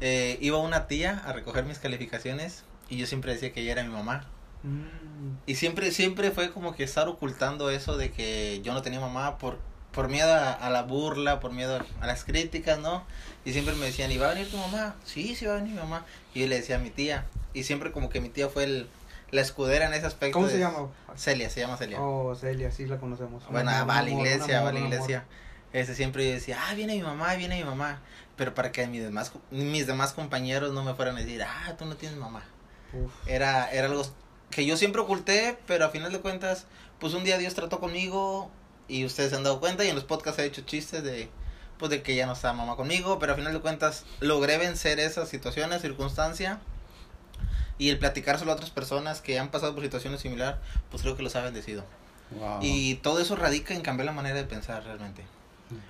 eh, 0.00 0.38
iba 0.40 0.58
una 0.58 0.88
tía 0.88 1.22
a 1.24 1.32
recoger 1.32 1.64
mis 1.66 1.78
calificaciones 1.78 2.64
y 2.88 2.96
yo 2.96 3.06
siempre 3.06 3.32
decía 3.32 3.52
que 3.52 3.60
ella 3.60 3.70
era 3.70 3.84
mi 3.84 3.90
mamá. 3.92 4.26
Mm, 4.64 5.36
Y 5.46 5.54
siempre, 5.54 5.92
siempre 5.92 6.32
fue 6.32 6.50
como 6.50 6.74
que 6.74 6.82
estar 6.82 7.06
ocultando 7.06 7.70
eso 7.70 7.96
de 7.96 8.10
que 8.10 8.60
yo 8.64 8.74
no 8.74 8.82
tenía 8.82 8.98
mamá 8.98 9.38
por, 9.38 9.60
por 9.92 10.08
miedo 10.08 10.34
a, 10.34 10.52
a 10.52 10.68
la 10.68 10.82
burla, 10.82 11.38
por 11.38 11.52
miedo 11.52 11.80
a 12.00 12.06
las 12.08 12.24
críticas, 12.24 12.80
¿no? 12.80 13.04
Y 13.44 13.52
siempre 13.52 13.76
me 13.76 13.86
decían, 13.86 14.10
¿y 14.10 14.18
va 14.18 14.32
a 14.32 14.34
venir 14.34 14.50
tu 14.50 14.56
mamá? 14.56 14.96
Sí, 15.04 15.36
sí 15.36 15.46
va 15.46 15.52
a 15.52 15.56
venir 15.58 15.74
mi 15.74 15.78
mamá. 15.78 16.04
Y 16.34 16.40
yo 16.40 16.48
le 16.48 16.56
decía 16.56 16.74
a 16.74 16.80
mi 16.80 16.90
tía. 16.90 17.24
Y 17.54 17.62
siempre 17.62 17.92
como 17.92 18.08
que 18.08 18.20
mi 18.20 18.30
tía 18.30 18.48
fue 18.48 18.64
el, 18.64 18.88
la 19.30 19.40
escudera 19.40 19.86
en 19.86 19.94
ese 19.94 20.06
aspecto. 20.06 20.34
¿Cómo 20.34 20.46
de- 20.46 20.52
se 20.54 20.58
llama? 20.58 20.88
Celia, 21.16 21.50
se 21.50 21.60
llama 21.60 21.76
Celia. 21.76 22.00
Oh, 22.00 22.34
Celia, 22.34 22.70
sí 22.70 22.86
la 22.86 22.98
conocemos. 22.98 23.44
bueno, 23.50 23.70
amor, 23.70 23.88
va 23.90 23.98
a 23.98 24.02
la 24.02 24.10
iglesia, 24.10 24.62
va 24.62 24.70
a 24.70 24.72
la 24.72 24.80
iglesia. 24.80 25.24
Ese 25.72 25.94
siempre 25.94 26.26
yo 26.26 26.32
decía, 26.32 26.58
ah, 26.66 26.74
viene 26.74 26.94
mi 26.94 27.02
mamá, 27.02 27.34
viene 27.34 27.56
mi 27.58 27.64
mamá. 27.64 28.00
Pero 28.36 28.54
para 28.54 28.72
que 28.72 28.86
mis 28.86 29.02
demás, 29.02 29.32
mis 29.50 29.86
demás 29.86 30.12
compañeros 30.12 30.72
no 30.72 30.82
me 30.82 30.94
fueran 30.94 31.16
a 31.16 31.20
decir, 31.20 31.42
ah, 31.42 31.74
tú 31.76 31.84
no 31.84 31.96
tienes 31.96 32.16
mamá. 32.18 32.42
Uf. 32.92 33.12
Era, 33.26 33.70
era 33.70 33.86
algo 33.88 34.02
que 34.50 34.64
yo 34.64 34.76
siempre 34.76 35.02
oculté, 35.02 35.58
pero 35.66 35.84
a 35.84 35.88
final 35.90 36.10
de 36.12 36.20
cuentas, 36.20 36.66
pues 36.98 37.12
un 37.14 37.24
día 37.24 37.36
Dios 37.36 37.54
trató 37.54 37.80
conmigo 37.80 38.50
y 38.86 39.04
ustedes 39.04 39.30
se 39.30 39.36
han 39.36 39.42
dado 39.44 39.60
cuenta 39.60 39.84
y 39.84 39.88
en 39.88 39.94
los 39.94 40.04
podcasts 40.04 40.38
he 40.40 40.44
hecho 40.46 40.62
chistes 40.62 41.02
de, 41.02 41.28
pues 41.78 41.90
de 41.90 42.02
que 42.02 42.14
ya 42.14 42.24
no 42.24 42.32
está 42.32 42.52
mamá 42.54 42.76
conmigo, 42.76 43.18
pero 43.18 43.32
a 43.34 43.36
final 43.36 43.52
de 43.52 43.60
cuentas 43.60 44.06
logré 44.20 44.56
vencer 44.56 44.98
esas 45.00 45.28
situaciones, 45.28 45.82
circunstancia 45.82 46.60
y 47.78 47.90
el 47.90 47.98
platicárselo 47.98 48.50
a 48.50 48.54
otras 48.54 48.70
personas 48.70 49.20
que 49.22 49.38
han 49.38 49.50
pasado 49.50 49.74
por 49.74 49.82
situaciones 49.84 50.20
similares, 50.20 50.58
pues 50.90 51.02
creo 51.02 51.16
que 51.16 51.22
los 51.22 51.36
ha 51.36 51.42
bendecido. 51.42 51.84
Wow. 52.38 52.58
Y 52.60 52.96
todo 52.96 53.20
eso 53.20 53.36
radica 53.36 53.74
en 53.74 53.80
cambiar 53.82 54.06
la 54.06 54.12
manera 54.12 54.36
de 54.36 54.44
pensar 54.44 54.84
realmente. 54.84 55.22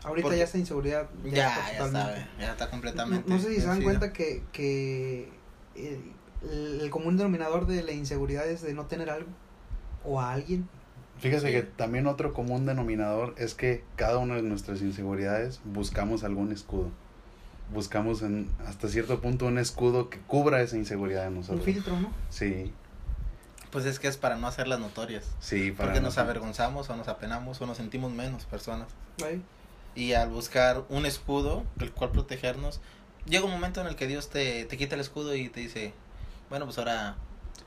Ahorita 0.05 0.25
Porque- 0.27 0.39
ya 0.39 0.45
esta 0.45 0.59
inseguridad 0.59 1.09
Ya, 1.25 1.49
está 1.49 1.73
ya, 1.73 1.79
totalmente. 1.79 2.21
sabe, 2.21 2.27
ya 2.41 2.51
está 2.53 2.71
completamente. 2.71 3.29
No, 3.29 3.37
no 3.37 3.41
sé 3.43 3.55
si 3.55 3.61
se 3.61 3.67
dan 3.67 3.83
cuenta 3.83 4.13
que, 4.13 4.43
que 4.53 5.29
el, 5.77 6.13
el 6.83 6.91
común 6.91 7.17
denominador 7.17 7.67
de 7.67 7.83
la 7.83 7.93
inseguridad 7.93 8.47
es 8.49 8.63
de 8.63 8.75
no 8.75 8.87
tener 8.87 9.09
algo 9.11 9.29
o 10.05 10.21
a 10.21 10.33
alguien. 10.33 10.69
Fíjese 11.19 11.47
Sí. 11.49 11.53
que 11.53 11.63
también 11.63 12.07
otro 12.07 12.33
común 12.33 12.67
denominador 12.67 13.35
es 13.39 13.55
que 13.55 13.83
cada 13.97 14.19
una 14.19 14.37
de 14.37 14.43
nuestras 14.43 14.81
inseguridades 14.83 15.61
buscamos 15.65 16.23
algún 16.23 16.53
escudo. 16.53 16.91
Buscamos 17.73 18.23
en, 18.23 18.51
hasta 18.67 18.89
cierto 18.89 19.21
punto 19.21 19.47
un 19.47 19.59
escudo 19.59 20.09
que 20.09 20.19
cubra 20.21 20.63
esa 20.63 20.77
inseguridad 20.77 21.23
de 21.23 21.29
Un 21.29 21.35
nosotros. 21.37 21.65
filtro, 21.65 21.99
¿no? 22.01 22.11
Sí, 22.31 22.73
Pues 23.71 23.85
es 23.85 23.99
que 23.99 24.09
es 24.09 24.17
para 24.17 24.37
no 24.37 24.47
hacerlas 24.47 24.81
notorias. 24.81 25.25
sí, 25.41 25.71
para 25.73 25.89
Porque 25.89 26.01
nos 26.01 26.17
no- 26.17 26.23
avergonzamos 26.23 26.89
o 26.89 26.97
nos 26.97 27.09
apenamos 27.09 27.61
o 27.61 27.67
nos 27.67 27.77
sentimos 27.77 28.11
menos 28.13 28.45
personas. 28.47 28.89
Y 29.95 30.13
al 30.15 30.31
buscar 30.31 30.85
un 30.89 31.05
escudo, 31.07 31.65
el 31.81 31.93
cual 31.93 32.11
protegernos, 32.11 32.81
llega 33.27 33.45
un 33.45 33.51
momento 33.51 33.81
en 33.83 33.89
el 33.89 33.97
que 33.97 34.07
Dios 34.07 34.31
te, 34.31 34.65
te 34.65 34.77
quita 34.79 34.95
el 34.95 35.01
escudo 35.03 35.35
y 35.35 35.49
te 35.51 35.61
dice, 35.61 35.93
bueno, 36.49 36.65
pues 36.65 36.79
ahora 36.79 37.17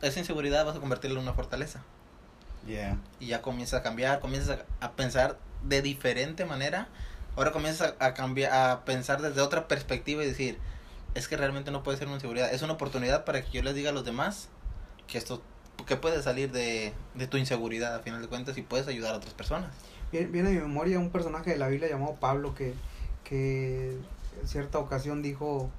esa 0.02 0.20
inseguridad 0.20 0.66
vas 0.66 0.78
a 0.78 0.80
convertirla 0.80 1.18
en 1.20 1.24
una 1.28 1.34
fortaleza. 1.34 1.82
Yeah. 2.66 2.98
Y 3.20 3.28
ya 3.28 3.42
comienzas 3.44 3.82
a 3.82 3.84
cambiar, 3.84 4.20
comienzas 4.20 4.60
a, 4.80 4.86
a 4.86 4.92
pensar 4.94 5.38
de 5.64 5.82
diferente 5.84 6.46
manera. 6.46 6.88
Ahora 7.36 7.52
comienzas 7.52 7.96
a, 8.00 8.06
a 8.06 8.14
cambiar, 8.14 8.54
a 8.54 8.86
pensar 8.86 9.22
desde 9.22 9.42
otra 9.42 9.68
perspectiva 9.68 10.24
y 10.24 10.28
decir, 10.28 10.58
es 11.16 11.28
que 11.28 11.38
realmente 11.38 11.72
no 11.72 11.84
puede 11.84 11.98
ser 11.98 12.08
una 12.08 12.16
inseguridad. 12.16 12.54
Es 12.54 12.62
una 12.62 12.74
oportunidad 12.74 13.26
para 13.26 13.42
que 13.42 13.52
yo 13.52 13.64
les 13.64 13.76
diga 13.76 13.90
a 13.90 13.94
los 13.94 14.06
demás 14.06 14.50
que 15.08 15.18
esto 15.18 15.42
que 15.86 15.96
puedes 15.96 16.24
salir 16.24 16.52
de, 16.52 16.94
de 17.16 17.28
tu 17.28 17.38
inseguridad 17.38 17.96
a 17.96 18.00
final 18.00 18.22
de 18.22 18.28
cuentas 18.28 18.58
y 18.58 18.62
puedes 18.62 18.88
ayudar 18.88 19.14
a 19.14 19.18
otras 19.18 19.34
personas. 19.34 19.72
Viene, 20.12 20.50
a 20.50 20.52
mi 20.52 20.60
memoria 20.60 21.00
un 21.00 21.10
personaje 21.10 21.52
de 21.52 21.58
la 21.58 21.68
Biblia 21.68 21.90
llamado 21.90 22.16
Pablo 22.16 22.54
que, 22.54 22.74
que 23.24 23.98
en 24.42 24.48
cierta 24.48 24.78
ocasión 24.78 25.22
dijo 25.22 25.70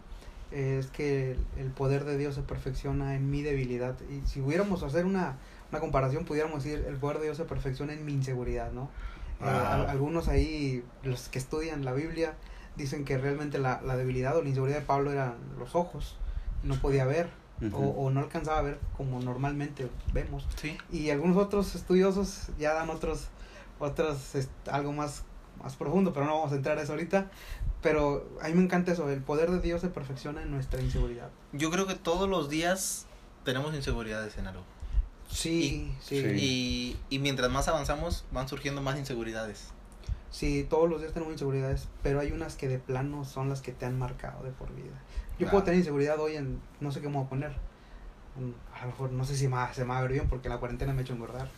eh, 0.51 0.79
es 0.81 0.87
que 0.87 1.37
el 1.59 1.71
poder 1.71 2.05
de 2.05 2.17
Dios 2.17 2.35
se 2.35 2.43
perfecciona 2.43 3.15
en 3.15 3.31
mi 3.31 3.43
debilidad. 3.43 3.95
Y 4.11 4.27
si 4.27 4.41
hubiéramos 4.41 4.83
hacer 4.83 5.05
una, 5.05 5.37
una 5.71 5.81
comparación, 5.81 6.25
pudiéramos 6.25 6.65
decir 6.65 6.85
el 6.87 6.97
poder 6.97 7.19
de 7.19 7.25
Dios 7.25 7.37
se 7.37 7.45
perfecciona 7.45 7.93
en 7.93 8.05
mi 8.05 8.13
inseguridad, 8.13 8.73
¿no? 8.73 8.91
Eh, 9.43 9.45
Wow. 9.45 9.55
al- 9.55 9.87
algunos 9.91 10.29
ahí, 10.29 10.85
los 11.03 11.29
que 11.29 11.39
estudian 11.39 11.85
la 11.85 11.93
Biblia, 11.93 12.35
dicen 12.77 13.05
que 13.05 13.19
realmente 13.19 13.59
la, 13.59 13.81
la 13.83 13.97
debilidad 13.97 14.37
o 14.37 14.43
la 14.43 14.49
inseguridad 14.49 14.79
de 14.79 14.85
Pablo 14.87 15.11
eran 15.13 15.35
los 15.59 15.75
ojos. 15.75 16.17
No 16.63 16.77
podía 16.77 17.05
ver 17.05 17.29
Ujú. 17.61 17.77
o, 17.77 18.07
o 18.07 18.11
no 18.11 18.21
alcanzaba 18.21 18.59
a 18.59 18.63
ver 18.63 18.79
como 18.97 19.21
normalmente 19.21 19.89
vemos 20.13 20.47
Sí. 20.57 20.77
y 20.91 21.11
algunos 21.11 21.37
otros 21.37 21.75
estudiosos 21.75 22.49
ya 22.59 22.73
dan 22.75 22.89
otros 22.91 23.29
otros 23.79 24.19
algo 24.71 24.93
más 24.93 25.25
más 25.63 25.77
profundo 25.77 26.13
pero 26.13 26.27
no 26.27 26.35
vamos 26.39 26.53
a 26.53 26.57
entrar 26.57 26.79
a 26.79 26.83
eso 26.83 26.93
ahorita 26.93 27.31
pero 27.83 28.29
a 28.41 28.49
mí 28.49 28.55
me 28.55 28.63
encanta 28.63 28.93
eso 28.93 29.09
el 29.11 29.21
poder 29.23 29.51
de 29.51 29.61
Dios 29.61 29.81
se 29.81 29.89
perfecciona 29.89 30.43
en 30.43 30.51
nuestra 30.51 30.81
inseguridad 30.81 31.29
Yo 31.53 31.71
creo 31.71 31.87
que 31.87 31.95
todos 31.95 32.29
los 32.29 32.49
días 32.49 33.07
tenemos 33.45 33.75
inseguridades 33.75 34.39
en 34.39 34.47
algo. 34.49 34.63
Sí 35.33 35.93
sí 36.01 36.21
sí, 36.21 36.29
Y, 36.37 36.97
y 37.11 37.19
mientras 37.19 37.51
más 37.51 37.69
avanzamos, 37.69 38.25
van 38.33 38.49
surgiendo 38.49 38.83
más 38.83 38.99
inseguridades. 38.99 39.69
todos 40.69 40.89
los 40.89 41.01
días 41.01 41.13
tenemos 41.13 41.33
inseguridades 41.33 41.89
pero 42.03 42.21
hay 42.21 42.33
unas 42.33 42.55
que 42.57 42.69
de 42.69 42.79
plano 42.79 43.25
son 43.25 43.49
las 43.49 43.61
que 43.63 43.73
te 43.73 43.87
han 43.87 43.99
marcado 43.99 44.43
de 44.45 44.51
por 44.51 44.75
vida 44.75 44.93
yo 45.33 45.39
Claro. 45.39 45.51
puedo 45.53 45.65
tener 45.65 45.79
inseguridad 45.79 46.19
hoy 46.21 46.37
en 46.37 46.61
no 46.81 46.93
sé 46.93 47.01
qué 47.01 47.09
me 47.09 47.17
voy 47.17 47.25
a 47.27 47.29
poner 47.29 47.53
Mm, 48.35 48.53
a 48.75 48.81
lo 48.81 48.87
mejor 48.87 49.13
no 49.13 49.25
sé 49.27 49.37
si 49.37 49.47
va- 49.47 49.75
se 49.75 49.83
me 49.85 49.91
va 49.91 49.99
a 49.99 50.03
ver 50.03 50.13
bien 50.13 50.27
porque 50.27 50.49
la 50.49 50.57
cuarentena 50.57 50.95
me 50.95 51.01
ha 51.01 51.03
hecho 51.03 51.13
engordar 51.13 51.49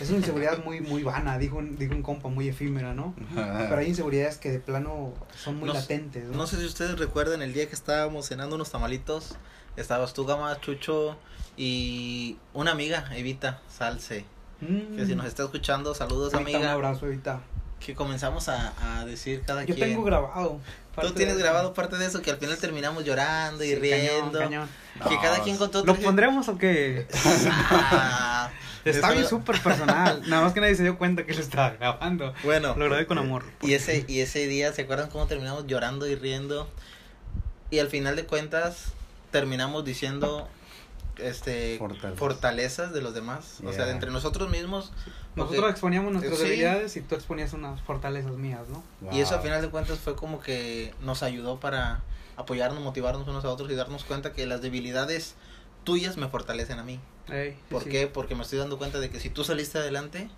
es 0.00 0.08
una 0.08 0.18
inseguridad 0.18 0.58
muy 0.64 0.80
muy 0.80 1.04
vana 1.04 1.38
dijo 1.38 1.58
un, 1.58 1.76
dijo 1.78 1.94
un 1.94 2.02
compa 2.02 2.28
muy 2.28 2.48
efímera 2.48 2.92
no 2.92 3.14
Pero 3.56 3.76
hay 3.76 3.86
inseguridades 3.86 4.36
que 4.36 4.50
de 4.50 4.58
plano 4.58 5.14
son 5.36 5.58
muy 5.58 5.68
No 5.68 5.74
latentes, 5.74 6.24
¿no? 6.24 6.38
No 6.38 6.46
sé 6.48 6.56
si 6.58 6.64
ustedes 6.66 6.98
recuerdan 6.98 7.40
el 7.40 7.52
día 7.52 7.68
que 7.68 7.74
estábamos 7.76 8.26
cenando 8.26 8.56
unos 8.56 8.72
tamalitos. 8.72 9.36
Estabas 9.78 10.12
tú, 10.14 10.24
Gama, 10.26 10.60
Chucho 10.60 11.16
y 11.56 12.36
una 12.54 12.72
amiga, 12.72 13.08
Evita 13.14 13.60
Salce. 13.68 14.24
Mm. 14.60 14.96
Que 14.96 15.06
si 15.06 15.14
nos 15.14 15.26
está 15.26 15.44
escuchando, 15.44 15.94
saludos, 15.94 16.34
Evita, 16.34 16.50
Un 16.50 16.56
amiga. 16.56 16.72
abrazo, 16.72 17.06
Evita. 17.06 17.40
Que 17.80 17.94
comenzamos 17.94 18.48
a, 18.48 18.72
a 19.00 19.04
decir 19.04 19.42
cada 19.46 19.62
Yo 19.64 19.74
quien. 19.76 19.90
tengo 19.90 20.02
grabado. 20.04 20.58
Tú 21.00 21.12
tienes 21.12 21.36
de- 21.36 21.42
grabado 21.44 21.74
parte 21.74 21.96
de 21.96 22.06
eso 22.06 22.20
que 22.22 22.32
al 22.32 22.38
final 22.38 22.58
terminamos 22.58 23.04
llorando 23.04 23.62
y 23.62 23.68
Sí, 23.68 23.74
riendo. 23.76 24.36
cañón, 24.40 24.68
cañón. 24.96 25.08
Que 25.08 25.14
No, 25.14 25.22
cada 25.22 25.42
quien 25.44 25.56
contó 25.56 25.84
¿Lo 25.84 25.94
pondremos 25.94 26.48
o 26.48 26.58
qué? 26.58 27.06
Ah, 27.70 28.50
Está 28.84 29.12
bien 29.12 29.26
súper 29.26 29.60
personal. 29.62 30.22
Nada 30.28 30.42
más 30.42 30.52
que 30.54 30.60
nadie 30.60 30.74
se 30.74 30.82
dio 30.82 30.98
cuenta 30.98 31.24
que 31.24 31.34
lo 31.34 31.40
estaba 31.40 31.70
grabando. 31.70 32.34
Bueno, 32.42 32.74
Lo 32.76 32.86
grabé 32.86 33.06
con 33.06 33.18
amor. 33.18 33.44
Y 33.62 33.74
ese, 33.74 34.04
y 34.08 34.20
ese 34.20 34.46
día, 34.48 34.72
¿se 34.72 34.82
acuerdan 34.82 35.08
cómo 35.10 35.26
terminamos 35.26 35.66
llorando 35.68 36.06
y 36.08 36.16
riendo? 36.16 36.68
Y 37.70 37.78
al 37.80 37.88
final 37.88 38.16
de 38.16 38.24
cuentas, 38.24 38.92
terminamos 39.30 39.84
diciendo 39.84 40.48
este 41.18 41.78
Fortalezas. 41.78 42.18
fortalezas 42.18 42.92
de 42.92 43.00
los 43.02 43.12
demás. 43.14 43.58
O 43.64 43.72
sea, 43.72 43.90
entre 43.90 44.10
nosotros 44.10 44.50
mismos. 44.50 44.92
Nosotros 45.34 45.70
exponíamos 45.70 46.12
nuestras 46.12 46.36
Sí. 46.38 46.44
debilidades 46.44 46.96
y 46.96 47.00
tú 47.00 47.14
exponías 47.14 47.52
unas 47.52 47.80
fortalezas 47.82 48.32
mías, 48.32 48.62
¿no? 48.68 48.82
Y 49.12 49.20
eso 49.20 49.34
Wow. 49.34 49.42
final 49.44 49.62
de 49.62 49.68
cuentas 49.68 49.98
fue 49.98 50.14
como 50.16 50.40
que 50.40 50.94
nos 51.00 51.22
ayudó 51.22 51.58
para 51.60 52.00
apoyarnos, 52.36 52.82
motivarnos 52.82 53.26
unos 53.26 53.44
a 53.44 53.48
otros 53.50 53.70
y 53.70 53.74
darnos 53.74 54.04
cuenta 54.04 54.32
que 54.32 54.46
las 54.46 54.62
debilidades 54.62 55.34
tuyas 55.84 56.16
me 56.16 56.28
fortalecen 56.28 56.78
a 56.78 56.82
mí. 56.84 57.00
¿Por 57.68 57.84
sí. 57.84 57.90
qué? 57.90 58.06
Porque 58.06 58.34
me 58.34 58.42
estoy 58.42 58.58
dando 58.58 58.78
cuenta 58.78 59.00
de 59.00 59.10
que 59.10 59.20
si 59.20 59.28
tú 59.28 59.44
saliste 59.44 59.78
adelante, 59.78 60.28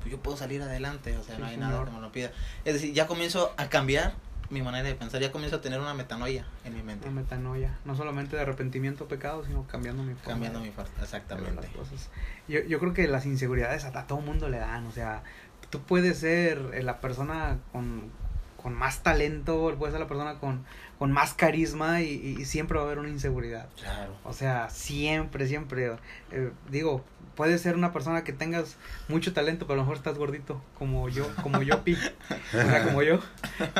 pues 0.00 0.10
yo 0.10 0.18
puedo 0.20 0.36
salir 0.36 0.62
adelante. 0.62 1.16
O 1.18 1.22
sea, 1.22 1.36
Sí, 1.36 1.40
no 1.40 1.46
hay 1.46 1.54
señor. 1.56 1.70
nada 1.70 1.84
que 1.84 1.90
me 1.90 2.00
lo 2.00 2.12
pida. 2.12 2.32
Es 2.64 2.74
decir, 2.74 2.92
ya 2.94 3.06
comienzo 3.06 3.52
a 3.56 3.68
cambiar 3.68 4.14
mi 4.50 4.62
manera 4.62 4.86
de 4.88 4.94
pensar, 4.96 5.20
ya 5.20 5.30
comienzo 5.32 5.56
a 5.56 5.60
tener 5.60 5.80
una 5.80 5.94
metanoia 5.94 6.44
en 6.64 6.74
mi 6.74 6.82
mente. 6.82 7.08
Una 7.08 7.20
metanoia. 7.20 7.78
No 7.84 7.94
solamente 7.94 8.36
de 8.36 8.42
arrepentimiento 8.42 9.06
pecado, 9.08 9.44
sino 9.44 9.66
cambiando 9.68 10.02
mi 10.02 10.14
forma. 10.14 10.28
Cambiando 10.28 10.58
de- 10.58 10.66
mi 10.66 10.70
ver 10.72 11.02
exactamente. 11.02 11.62
las 11.62 11.70
cosas. 11.70 12.10
Yo, 12.48 12.60
yo 12.64 12.78
creo 12.80 12.92
que 12.92 13.06
las 13.08 13.26
inseguridades 13.26 13.84
a, 13.84 13.98
a 13.98 14.06
todo 14.06 14.20
mundo 14.20 14.48
le 14.48 14.58
dan, 14.58 14.86
o 14.86 14.92
sea, 14.92 15.22
tú 15.70 15.80
puedes 15.80 16.18
ser 16.18 16.70
eh, 16.74 16.82
la 16.82 17.00
persona 17.00 17.58
con, 17.72 18.10
con 18.56 18.74
más 18.74 19.02
talento, 19.04 19.74
puedes 19.78 19.92
ser 19.92 20.00
la 20.00 20.08
persona 20.08 20.38
con, 20.40 20.64
con 20.98 21.12
más 21.12 21.32
carisma 21.32 22.02
y, 22.02 22.08
y- 22.10 22.40
y 22.40 22.44
siempre 22.44 22.76
va 22.76 22.82
a 22.82 22.86
haber 22.86 22.98
una 22.98 23.08
inseguridad. 23.08 23.68
Claro. 23.80 24.16
O 24.24 24.32
sea, 24.32 24.68
siempre, 24.68 25.46
siempre. 25.46 25.96
eh, 26.32 26.50
digo, 26.70 27.04
puedes 27.36 27.60
ser 27.62 27.74
una 27.74 27.92
persona 27.92 28.24
que 28.24 28.32
tengas 28.32 28.76
mucho 29.08 29.32
talento, 29.32 29.66
pero 29.66 29.74
a 29.74 29.76
lo 29.78 29.82
mejor 29.84 29.96
estás 29.96 30.18
gordito, 30.18 30.60
como 30.78 31.08
yo, 31.08 31.26
como 31.42 31.62
yo, 31.62 31.82
Pi. 31.84 31.94
O 31.94 32.50
sea, 32.52 32.84
como 32.84 33.02
yo. 33.02 33.18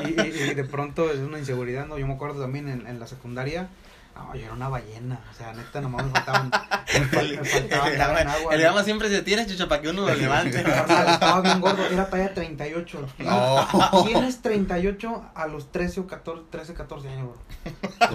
Y, 0.05 0.21
y- 0.21 0.51
y 0.51 0.55
de 0.55 0.65
pronto 0.65 1.11
es 1.11 1.19
una 1.19 1.39
inseguridad, 1.39 1.87
¿no? 1.87 1.99
Yo 1.99 2.07
me 2.07 2.15
acuerdo 2.15 2.41
también 2.41 2.69
en, 2.69 2.87
en 2.87 2.99
la 3.01 3.07
secundaria. 3.07 3.69
No, 4.15 4.35
yo 4.35 4.43
era 4.45 4.53
una 4.53 4.69
ballena, 4.69 5.21
o 5.31 5.35
sea, 5.35 5.55
neta, 5.55 5.81
nomás 5.81 6.05
me 6.05 6.11
faltaban, 6.11 6.51
me 6.51 7.07
fal- 7.07 7.41
me 7.41 7.95
El 7.95 8.01
agua. 8.01 8.55
el 8.55 8.61
gama 8.61 8.83
siempre 8.83 9.09
se 9.09 9.23
tiene, 9.23 9.47
chucho, 9.47 9.67
para 9.67 9.81
que 9.81 9.89
uno 9.89 10.03
lo 10.07 10.15
levante. 10.15 10.63
Carnal, 10.63 11.09
estaba 11.15 11.41
bien 11.41 11.61
gordo, 11.61 11.87
era 11.87 12.11
talla 12.11 12.35
38. 12.35 13.09
No. 13.21 13.67
Tienes 14.07 14.43
38 14.43 15.31
a 15.35 15.47
los 15.47 15.73
13 15.73 16.01
o 16.01 16.07
14, 16.07 16.45
13, 16.51 16.75
14 16.75 17.09
años, 17.09 17.29
bro. 17.29 18.11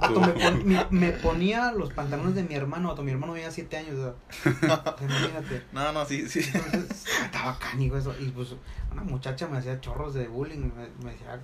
Vato, 0.00 0.20
me, 0.20 0.28
pon- 0.32 0.66
me- 0.66 0.86
me 0.90 1.10
ponía 1.12 1.72
los 1.72 1.92
pantalones 1.92 2.34
de 2.34 2.42
mi 2.42 2.54
hermano, 2.54 2.88
vato, 2.90 3.02
mi 3.02 3.12
hermano 3.12 3.34
tenía 3.34 3.50
7 3.50 3.76
años, 3.76 3.94
o 3.98 4.14
sea, 4.44 4.94
imagínate. 5.00 5.62
No, 5.72 5.92
no, 5.92 6.04
sí, 6.04 6.28
sí. 6.28 6.40
Entonces, 6.54 7.04
estaba 7.24 7.58
cánico 7.58 7.96
eso, 7.96 8.14
y 8.20 8.26
pues 8.30 8.54
una 8.92 9.02
muchacha 9.02 9.46
me 9.48 9.58
hacía 9.58 9.80
chorros 9.80 10.14
de 10.14 10.28
bullying, 10.28 10.58
me, 10.76 10.88
me 11.04 11.12
decía 11.12 11.40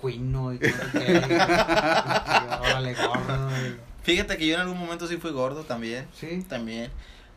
cuino 0.00 0.52
y 0.52 0.58
órale 2.60 2.94
gordo, 2.94 3.48
Fíjate 4.02 4.36
que 4.36 4.46
yo 4.46 4.54
en 4.56 4.60
algún 4.62 4.78
momento 4.78 5.06
sí 5.06 5.16
fui 5.16 5.30
gordo 5.30 5.62
también, 5.64 6.06
sí, 6.12 6.44
también. 6.48 6.90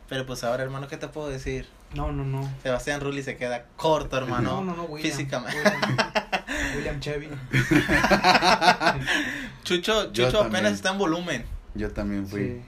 Pero 0.08 0.26
pues 0.26 0.42
ahora, 0.44 0.62
hermano, 0.62 0.88
¿qué 0.88 0.96
te 0.96 1.08
puedo 1.08 1.28
decir? 1.28 1.68
no, 1.94 2.12
no, 2.12 2.24
no. 2.24 2.50
Sebastián 2.62 3.00
Rulli 3.00 3.22
se 3.22 3.36
queda 3.36 3.64
corto, 3.76 4.16
hermano. 4.18 4.56
No, 4.56 4.64
no, 4.64 4.76
no, 4.76 4.82
William. 4.84 5.10
Físicamente. 5.10 5.56
William, 5.58 5.96
William 6.76 7.00
Chevy. 7.00 7.28
Chucho, 9.64 10.12
Chucho 10.12 10.40
apenas 10.40 10.52
también. 10.52 10.74
está 10.74 10.90
en 10.90 10.98
volumen. 10.98 11.44
Yo 11.74 11.90
también 11.90 12.26
fui. 12.26 12.40
Sí. 12.40 12.60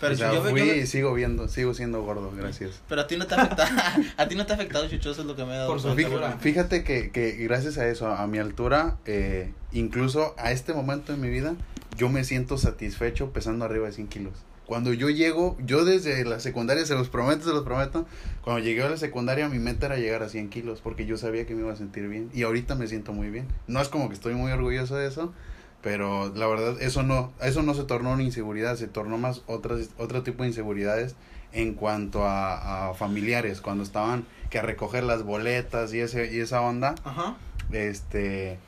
Pero 0.00 0.14
o 0.14 0.16
sea, 0.16 0.34
yo 0.34 0.42
fui 0.42 0.58
yo 0.58 0.74
y 0.74 0.86
sigo 0.86 1.14
viendo, 1.14 1.48
sigo 1.48 1.72
siendo 1.72 2.02
gordo, 2.02 2.32
gracias. 2.36 2.82
Pero 2.88 3.00
a 3.00 3.06
ti 3.06 3.16
no 3.16 3.26
te 3.26 3.34
ha 3.34 3.42
afectado, 3.42 3.70
a 4.16 4.28
ti 4.28 4.34
no 4.34 4.44
te 4.44 4.52
ha 4.52 4.56
afectado, 4.56 4.88
Chucho, 4.88 5.12
eso 5.12 5.22
es 5.22 5.26
lo 5.26 5.36
que 5.36 5.44
me 5.44 5.52
ha 5.52 5.58
dado 5.58 5.68
Por 5.68 5.80
su 5.80 5.88
hermano. 5.88 6.36
Fíjate 6.40 6.84
que, 6.84 7.10
que 7.10 7.32
gracias 7.32 7.78
a 7.78 7.88
eso, 7.88 8.08
a 8.08 8.26
mi 8.26 8.38
altura, 8.38 8.96
eh, 9.06 9.52
incluso 9.72 10.34
a 10.36 10.52
este 10.52 10.74
momento 10.74 11.12
de 11.12 11.18
mi 11.18 11.30
vida, 11.30 11.54
yo 11.96 12.08
me 12.08 12.24
siento 12.24 12.58
satisfecho 12.58 13.32
pesando 13.32 13.64
arriba 13.64 13.86
de 13.86 13.92
100 13.92 14.08
kilos. 14.08 14.34
Cuando 14.66 14.92
yo 14.94 15.10
llego, 15.10 15.56
yo 15.64 15.84
desde 15.84 16.24
la 16.24 16.40
secundaria, 16.40 16.86
se 16.86 16.94
los 16.94 17.08
prometo, 17.10 17.44
se 17.44 17.50
los 17.50 17.64
prometo, 17.64 18.06
cuando 18.42 18.62
llegué 18.64 18.82
a 18.82 18.88
la 18.88 18.96
secundaria 18.96 19.48
mi 19.48 19.58
meta 19.58 19.86
era 19.86 19.96
llegar 19.98 20.22
a 20.22 20.28
100 20.28 20.48
kilos 20.48 20.80
porque 20.80 21.04
yo 21.04 21.18
sabía 21.18 21.46
que 21.46 21.54
me 21.54 21.60
iba 21.60 21.72
a 21.72 21.76
sentir 21.76 22.08
bien 22.08 22.30
y 22.32 22.42
ahorita 22.44 22.74
me 22.74 22.86
siento 22.86 23.12
muy 23.12 23.28
bien. 23.30 23.46
No 23.66 23.80
es 23.80 23.88
como 23.88 24.08
que 24.08 24.14
estoy 24.14 24.34
muy 24.34 24.50
orgulloso 24.52 24.96
de 24.96 25.06
eso, 25.06 25.34
pero 25.82 26.32
la 26.34 26.46
verdad 26.46 26.80
eso 26.80 27.02
no, 27.02 27.32
eso 27.42 27.62
no 27.62 27.74
se 27.74 27.84
tornó 27.84 28.12
una 28.12 28.22
inseguridad, 28.22 28.76
se 28.76 28.86
tornó 28.88 29.18
más 29.18 29.42
otras, 29.46 29.90
otro 29.98 30.22
tipo 30.22 30.42
de 30.44 30.48
inseguridades 30.48 31.14
en 31.52 31.74
cuanto 31.74 32.24
a, 32.24 32.88
a 32.90 32.94
familiares, 32.94 33.60
cuando 33.60 33.84
estaban 33.84 34.24
que 34.48 34.58
a 34.58 34.62
recoger 34.62 35.04
las 35.04 35.24
boletas 35.24 35.92
y, 35.92 36.00
ese, 36.00 36.34
y 36.34 36.40
esa 36.40 36.62
onda, 36.62 36.94
Ajá. 37.04 37.36
este 37.70 38.58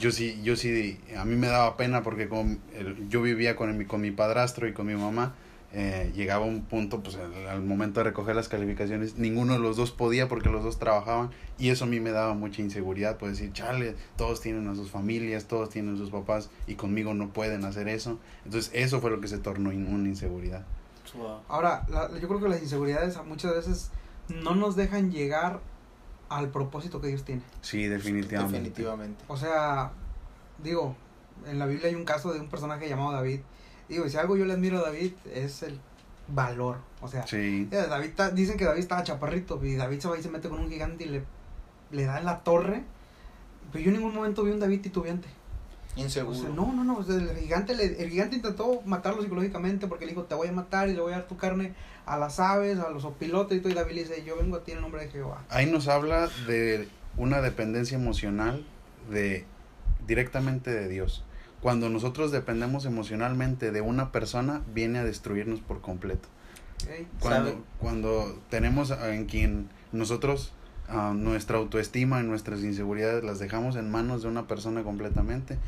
yo 0.00 0.10
sí, 0.10 0.38
yo 0.42 0.56
sí, 0.56 0.98
a 1.16 1.24
mí 1.24 1.36
me 1.36 1.46
daba 1.46 1.76
pena 1.76 2.02
porque 2.02 2.28
como 2.28 2.56
el- 2.74 3.08
yo 3.08 3.22
vivía 3.22 3.54
con 3.56 3.76
mi, 3.78 3.84
con 3.86 4.00
mi 4.00 4.10
padrastro 4.10 4.66
y 4.68 4.72
con 4.72 4.86
mi 4.86 4.94
mamá, 4.96 5.34
eh, 5.72 6.12
llegaba 6.14 6.44
un 6.44 6.62
punto, 6.62 7.02
pues 7.02 7.16
al, 7.16 7.46
al 7.48 7.62
momento 7.62 8.00
de 8.00 8.04
recoger 8.04 8.34
las 8.36 8.48
calificaciones, 8.48 9.16
ninguno 9.18 9.54
de 9.54 9.58
los 9.58 9.76
dos 9.76 9.90
podía 9.90 10.28
porque 10.28 10.48
los 10.48 10.62
dos 10.64 10.78
trabajaban 10.78 11.30
y 11.58 11.68
eso 11.70 11.84
a 11.84 11.86
mí 11.88 12.00
me 12.00 12.10
daba 12.12 12.34
mucha 12.34 12.62
inseguridad, 12.62 13.18
pues 13.18 13.32
decir, 13.32 13.52
chale, 13.52 13.94
todos 14.16 14.40
tienen 14.40 14.68
a 14.68 14.74
sus 14.74 14.90
familias, 14.90 15.46
todos 15.46 15.68
tienen 15.70 15.94
a 15.94 15.98
sus 15.98 16.10
papás 16.10 16.50
y 16.66 16.74
conmigo 16.76 17.14
no 17.14 17.28
pueden 17.32 17.64
hacer 17.64 17.88
eso. 17.88 18.18
Entonces 18.44 18.70
eso 18.74 19.00
fue 19.00 19.10
lo 19.10 19.20
que 19.20 19.28
se 19.28 19.38
tornó 19.38 19.70
en 19.70 19.92
una 19.92 20.08
inseguridad. 20.08 20.64
Ahora, 21.48 21.84
la- 21.88 22.10
yo 22.18 22.28
creo 22.28 22.40
que 22.40 22.48
las 22.48 22.62
inseguridades 22.62 23.16
a 23.16 23.22
muchas 23.22 23.54
veces 23.54 23.90
no 24.28 24.54
nos 24.54 24.76
dejan 24.76 25.10
llegar 25.10 25.60
al 26.28 26.50
propósito 26.50 27.00
que 27.00 27.08
Dios 27.08 27.24
tiene. 27.24 27.42
Sí, 27.62 27.86
definitivamente. 27.86 28.52
Definitivamente. 28.58 29.24
O 29.28 29.36
sea, 29.36 29.92
digo, 30.62 30.96
en 31.46 31.58
la 31.58 31.66
Biblia 31.66 31.88
hay 31.88 31.94
un 31.94 32.04
caso 32.04 32.32
de 32.32 32.40
un 32.40 32.48
personaje 32.48 32.88
llamado 32.88 33.12
David. 33.12 33.40
Digo, 33.88 34.06
y 34.06 34.10
si 34.10 34.16
algo 34.16 34.36
yo 34.36 34.44
le 34.44 34.52
admiro 34.54 34.78
a 34.78 34.82
David 34.82 35.12
es 35.32 35.62
el 35.62 35.78
valor. 36.28 36.78
O 37.00 37.08
sea, 37.08 37.26
Sí, 37.26 37.66
David 37.70 38.10
ta- 38.16 38.30
dicen 38.30 38.56
que 38.56 38.64
David 38.64 38.80
estaba 38.80 39.02
chaparrito 39.04 39.64
y 39.64 39.76
David 39.76 40.00
se 40.00 40.08
va 40.08 40.18
y 40.18 40.22
se 40.22 40.28
mete 40.30 40.48
con 40.48 40.58
un 40.58 40.68
gigante 40.70 41.04
y 41.04 41.08
le, 41.08 41.22
le 41.92 42.04
da 42.04 42.18
en 42.18 42.24
la 42.24 42.40
torre. 42.40 42.82
Pero 43.72 43.84
yo 43.84 43.90
en 43.90 43.96
ningún 43.98 44.14
momento 44.14 44.42
vi 44.42 44.50
un 44.50 44.60
David 44.60 44.80
titubeante. 44.80 45.28
O 45.96 46.00
Inseguro. 46.00 46.36
sea, 46.38 46.48
no, 46.50 46.72
no, 46.72 46.84
no. 46.84 46.96
o 46.98 47.02
sea, 47.04 47.14
el, 47.16 47.36
gigante 47.38 47.74
le- 47.74 48.02
el 48.02 48.10
gigante 48.10 48.36
intentó 48.36 48.82
matarlo 48.84 49.22
psicológicamente 49.22 49.86
porque 49.86 50.04
le 50.04 50.12
dijo, 50.12 50.24
te 50.24 50.34
voy 50.34 50.48
a 50.48 50.52
matar 50.52 50.88
y 50.88 50.94
le 50.94 51.00
voy 51.00 51.12
a 51.12 51.18
dar 51.18 51.28
tu 51.28 51.36
carne 51.36 51.74
a 52.04 52.18
las 52.18 52.38
aves, 52.40 52.78
a 52.78 52.90
los 52.90 53.04
opilotes 53.04 53.56
y 53.58 53.60
todo. 53.60 53.72
Y 53.72 53.74
David 53.76 53.94
le 53.94 54.02
dice, 54.02 54.24
yo 54.24 54.36
vengo 54.36 54.56
a 54.56 54.64
ti 54.64 54.72
en 54.72 54.78
el 54.78 54.82
nombre 54.82 55.02
de 55.04 55.10
Jehová. 55.10 55.44
ahí 55.48 55.66
nos 55.66 55.88
habla 55.88 56.28
de 56.46 56.88
una 57.16 57.40
dependencia 57.40 57.96
emocional 57.96 58.64
de 59.10 59.44
directamente 60.06 60.70
de 60.70 60.88
Dios. 60.88 61.24
Cuando 61.66 61.90
nosotros 61.90 62.30
dependemos 62.30 62.84
emocionalmente 62.84 63.72
de 63.72 63.80
una 63.80 64.12
persona, 64.12 64.62
viene 64.72 65.00
a 65.00 65.04
destruirnos 65.04 65.58
por 65.58 65.80
completo. 65.80 66.28
Cuando, 67.18 67.50
¿Sabe? 67.50 67.62
cuando 67.80 68.40
tenemos 68.50 68.92
en 68.92 69.26
quien 69.26 69.68
nosotros 69.90 70.52
nuestra 71.14 71.58
autoestima 71.58 72.20
y 72.20 72.22
nuestras 72.22 72.60
inseguridades 72.60 73.24
las 73.24 73.40
dejamos 73.40 73.74
en 73.74 73.90
manos 73.90 74.22
de 74.22 74.28
una 74.28 74.46
persona 74.46 74.84
completamente, 74.84 75.58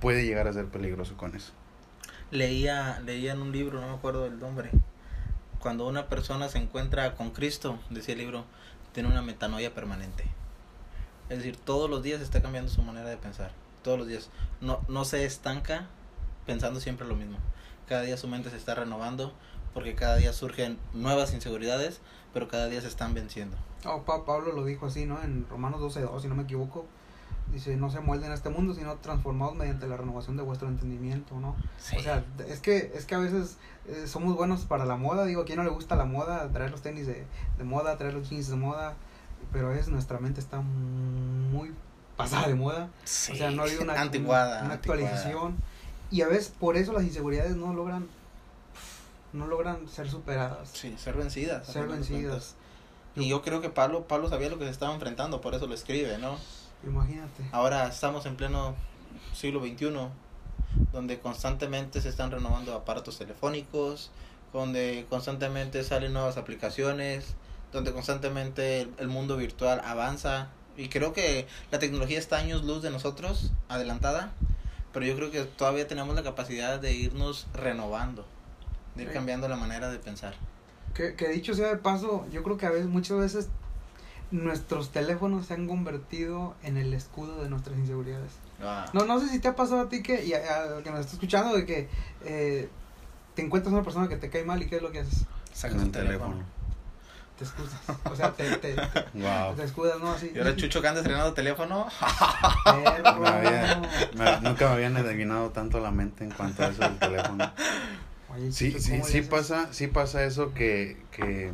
puede 0.00 0.24
llegar 0.24 0.46
a 0.46 0.52
ser 0.52 0.66
peligroso 0.66 1.16
con 1.16 1.34
eso. 1.34 1.50
Leía, 2.30 3.00
leía 3.00 3.32
en 3.32 3.42
un 3.42 3.50
libro, 3.50 3.80
no 3.80 3.88
me 3.88 3.94
acuerdo 3.94 4.22
del 4.22 4.38
nombre. 4.38 4.70
Cuando 5.58 5.88
una 5.88 6.06
persona 6.06 6.48
se 6.48 6.58
encuentra 6.58 7.16
con 7.16 7.32
Cristo, 7.32 7.80
decía 7.90 8.12
el 8.12 8.20
libro, 8.20 8.44
tiene 8.92 9.08
una 9.08 9.22
metanoia 9.22 9.74
permanente. 9.74 10.22
Es 11.28 11.38
decir, 11.38 11.56
todos 11.56 11.90
los 11.90 12.04
días 12.04 12.20
está 12.20 12.40
cambiando 12.42 12.70
su 12.70 12.80
manera 12.82 13.08
de 13.08 13.16
pensar. 13.16 13.50
Todos 13.82 13.98
los 13.98 14.08
días. 14.08 14.30
No, 14.60 14.80
no 14.88 15.04
se 15.04 15.24
estanca 15.24 15.86
pensando 16.46 16.80
siempre 16.80 17.06
lo 17.06 17.14
mismo. 17.16 17.38
Cada 17.86 18.02
día 18.02 18.16
su 18.16 18.28
mente 18.28 18.50
se 18.50 18.56
está 18.56 18.74
renovando 18.74 19.32
porque 19.74 19.94
cada 19.94 20.16
día 20.16 20.32
surgen 20.32 20.78
nuevas 20.92 21.32
inseguridades, 21.34 22.00
pero 22.32 22.48
cada 22.48 22.66
día 22.68 22.80
se 22.80 22.88
están 22.88 23.14
venciendo. 23.14 23.56
Oh, 23.86 24.02
Pa- 24.02 24.24
Pablo 24.24 24.52
lo 24.52 24.64
dijo 24.64 24.86
así, 24.86 25.06
¿no? 25.06 25.22
En 25.22 25.46
Romanos 25.48 25.80
12.2, 25.80 26.20
si 26.22 26.28
no 26.28 26.34
me 26.34 26.42
equivoco. 26.42 26.86
Dice, 27.52 27.76
no 27.76 27.90
se 27.90 28.00
muelden 28.00 28.30
a 28.30 28.34
este 28.34 28.50
mundo, 28.50 28.74
sino 28.74 28.96
transformados 28.96 29.54
mediante 29.54 29.86
la 29.86 29.96
renovación 29.96 30.36
de 30.36 30.42
vuestro 30.42 30.68
entendimiento, 30.68 31.38
¿no? 31.40 31.56
O 31.96 32.02
sea, 32.02 32.22
es 32.46 32.60
que, 32.60 32.92
es 32.94 33.06
que 33.06 33.14
a 33.14 33.18
veces 33.18 33.56
eh, 33.86 34.06
somos 34.06 34.36
buenos 34.36 34.62
para 34.66 34.84
la 34.84 34.96
moda. 34.96 35.24
Digo, 35.24 35.42
¿a 35.42 35.44
quién 35.46 35.56
no 35.56 35.64
le 35.64 35.70
gusta 35.70 35.96
la 35.96 36.04
moda? 36.04 36.46
Traer 36.52 36.70
los 36.70 36.82
tenis 36.82 37.06
de, 37.06 37.24
de 37.56 37.64
moda, 37.64 37.96
traer 37.96 38.12
los 38.14 38.28
jeans 38.28 38.48
de 38.48 38.56
moda. 38.56 38.96
Pero 39.52 39.68
a 39.68 39.70
veces 39.70 39.88
nuestra 39.88 40.18
mente 40.18 40.40
está 40.40 40.60
muy 40.60 41.72
pasada 42.18 42.48
de 42.48 42.54
moda. 42.54 42.90
Sí. 43.04 43.32
O 43.32 43.36
sea, 43.36 43.50
no 43.50 43.62
ha 43.62 43.64
habido 43.64 43.80
una, 43.82 43.94
Antiguada, 44.00 44.62
una 44.64 44.74
anticuada. 44.74 45.02
actualización. 45.02 45.56
Y 46.10 46.20
a 46.20 46.28
veces 46.28 46.52
por 46.60 46.76
eso 46.76 46.92
las 46.92 47.04
inseguridades 47.04 47.56
no 47.56 47.72
logran 47.72 48.06
no 49.32 49.46
logran 49.46 49.88
ser 49.88 50.10
superadas. 50.10 50.70
Sí, 50.72 50.94
ser 50.98 51.14
vencidas. 51.16 51.66
Ser 51.66 51.86
vencidas. 51.86 52.54
Y 53.14 53.28
yo 53.28 53.42
creo 53.42 53.60
que 53.60 53.68
Pablo, 53.70 54.06
Pablo 54.06 54.28
sabía 54.28 54.48
lo 54.48 54.58
que 54.58 54.64
se 54.64 54.70
estaba 54.70 54.94
enfrentando, 54.94 55.40
por 55.40 55.54
eso 55.54 55.66
lo 55.66 55.74
escribe, 55.74 56.18
¿no? 56.18 56.36
Imagínate. 56.86 57.44
Ahora 57.52 57.88
estamos 57.88 58.26
en 58.26 58.36
pleno 58.36 58.74
siglo 59.34 59.60
XXI, 59.60 59.92
donde 60.92 61.18
constantemente 61.20 62.00
se 62.00 62.08
están 62.08 62.30
renovando 62.30 62.74
aparatos 62.74 63.18
telefónicos, 63.18 64.10
donde 64.52 65.06
constantemente 65.10 65.82
salen 65.84 66.12
nuevas 66.12 66.36
aplicaciones, 66.36 67.34
donde 67.72 67.92
constantemente 67.92 68.82
el, 68.82 68.94
el 68.98 69.08
mundo 69.08 69.36
virtual 69.36 69.82
avanza. 69.84 70.48
Y 70.78 70.88
creo 70.88 71.12
que 71.12 71.46
la 71.70 71.78
tecnología 71.78 72.18
está 72.18 72.38
años 72.38 72.64
luz 72.64 72.82
de 72.82 72.90
nosotros, 72.90 73.50
adelantada, 73.68 74.32
pero 74.92 75.04
yo 75.04 75.14
creo 75.16 75.30
que 75.30 75.42
todavía 75.44 75.86
tenemos 75.86 76.14
la 76.14 76.22
capacidad 76.22 76.78
de 76.80 76.92
irnos 76.94 77.46
renovando, 77.52 78.24
de 78.94 79.02
ir 79.02 79.08
Sí. 79.08 79.14
cambiando 79.14 79.48
la 79.48 79.56
manera 79.56 79.90
de 79.90 79.98
pensar. 79.98 80.34
Que, 80.94 81.14
que 81.14 81.28
dicho 81.28 81.52
sea 81.54 81.68
de 81.68 81.76
paso, 81.76 82.26
yo 82.32 82.42
creo 82.42 82.56
que 82.56 82.66
a 82.66 82.70
veces, 82.70 82.86
muchas 82.86 83.18
veces 83.18 83.48
nuestros 84.30 84.90
teléfonos 84.90 85.46
se 85.46 85.54
han 85.54 85.66
convertido 85.66 86.54
en 86.62 86.76
el 86.76 86.92
escudo 86.94 87.42
de 87.42 87.48
nuestras 87.50 87.76
inseguridades. 87.78 88.30
Ah, 88.62 88.86
No, 88.92 89.04
no 89.04 89.20
sé 89.20 89.28
si 89.28 89.38
te 89.40 89.48
ha 89.48 89.56
pasado 89.56 89.80
a 89.82 89.88
ti 89.88 90.02
que, 90.02 90.24
y 90.24 90.32
a- 90.34 90.62
al 90.76 90.82
que 90.82 90.90
nos 90.90 91.00
está 91.00 91.12
escuchando, 91.14 91.56
de 91.56 91.64
que 91.66 91.88
eh, 92.24 92.68
te 93.34 93.42
encuentras 93.42 93.72
una 93.72 93.82
persona 93.84 94.08
que 94.08 94.16
te 94.16 94.30
cae 94.30 94.44
mal 94.44 94.62
y 94.62 94.66
qué 94.66 94.76
es 94.76 94.82
lo 94.82 94.90
que 94.92 95.00
haces. 95.00 95.24
sacas 95.52 95.82
el 95.82 95.90
teléfono. 95.90 96.36
Te 97.38 97.44
excusas. 97.44 97.80
O 98.04 98.16
sea, 98.16 98.32
te, 98.32 98.56
te, 98.56 98.74
te, 98.74 98.80
Wow. 99.14 99.54
te 99.56 99.62
escudas, 99.64 99.98
¿no? 100.00 100.10
Así. 100.12 100.32
Y 100.34 100.38
ahora 100.38 100.56
Chucho 100.56 100.82
que 100.82 100.88
anda 100.88 101.00
estrenando 101.00 101.32
teléfono. 101.34 101.86
Perro. 102.64 103.20
Me 103.20 103.28
había- 103.28 103.80
me- 104.16 104.40
nunca 104.40 104.66
me 104.68 104.72
habían 104.74 104.96
adivinado 104.96 105.50
tanto 105.50 105.78
la 105.80 105.90
mente 105.92 106.24
en 106.24 106.30
cuanto 106.32 106.64
a 106.64 106.66
eso 106.68 106.82
del 106.82 106.98
teléfono. 106.98 107.52
Oye, 108.34 108.50
Sí, 108.52 108.72
Chucho, 108.72 108.82
sí, 108.84 108.90
¿cómo 108.92 109.04
le 109.06 109.10
sí 109.12 109.22
pasa, 109.22 109.68
sí 109.72 109.86
pasa 109.86 110.24
eso 110.24 110.52
que, 110.52 111.00
que 111.12 111.52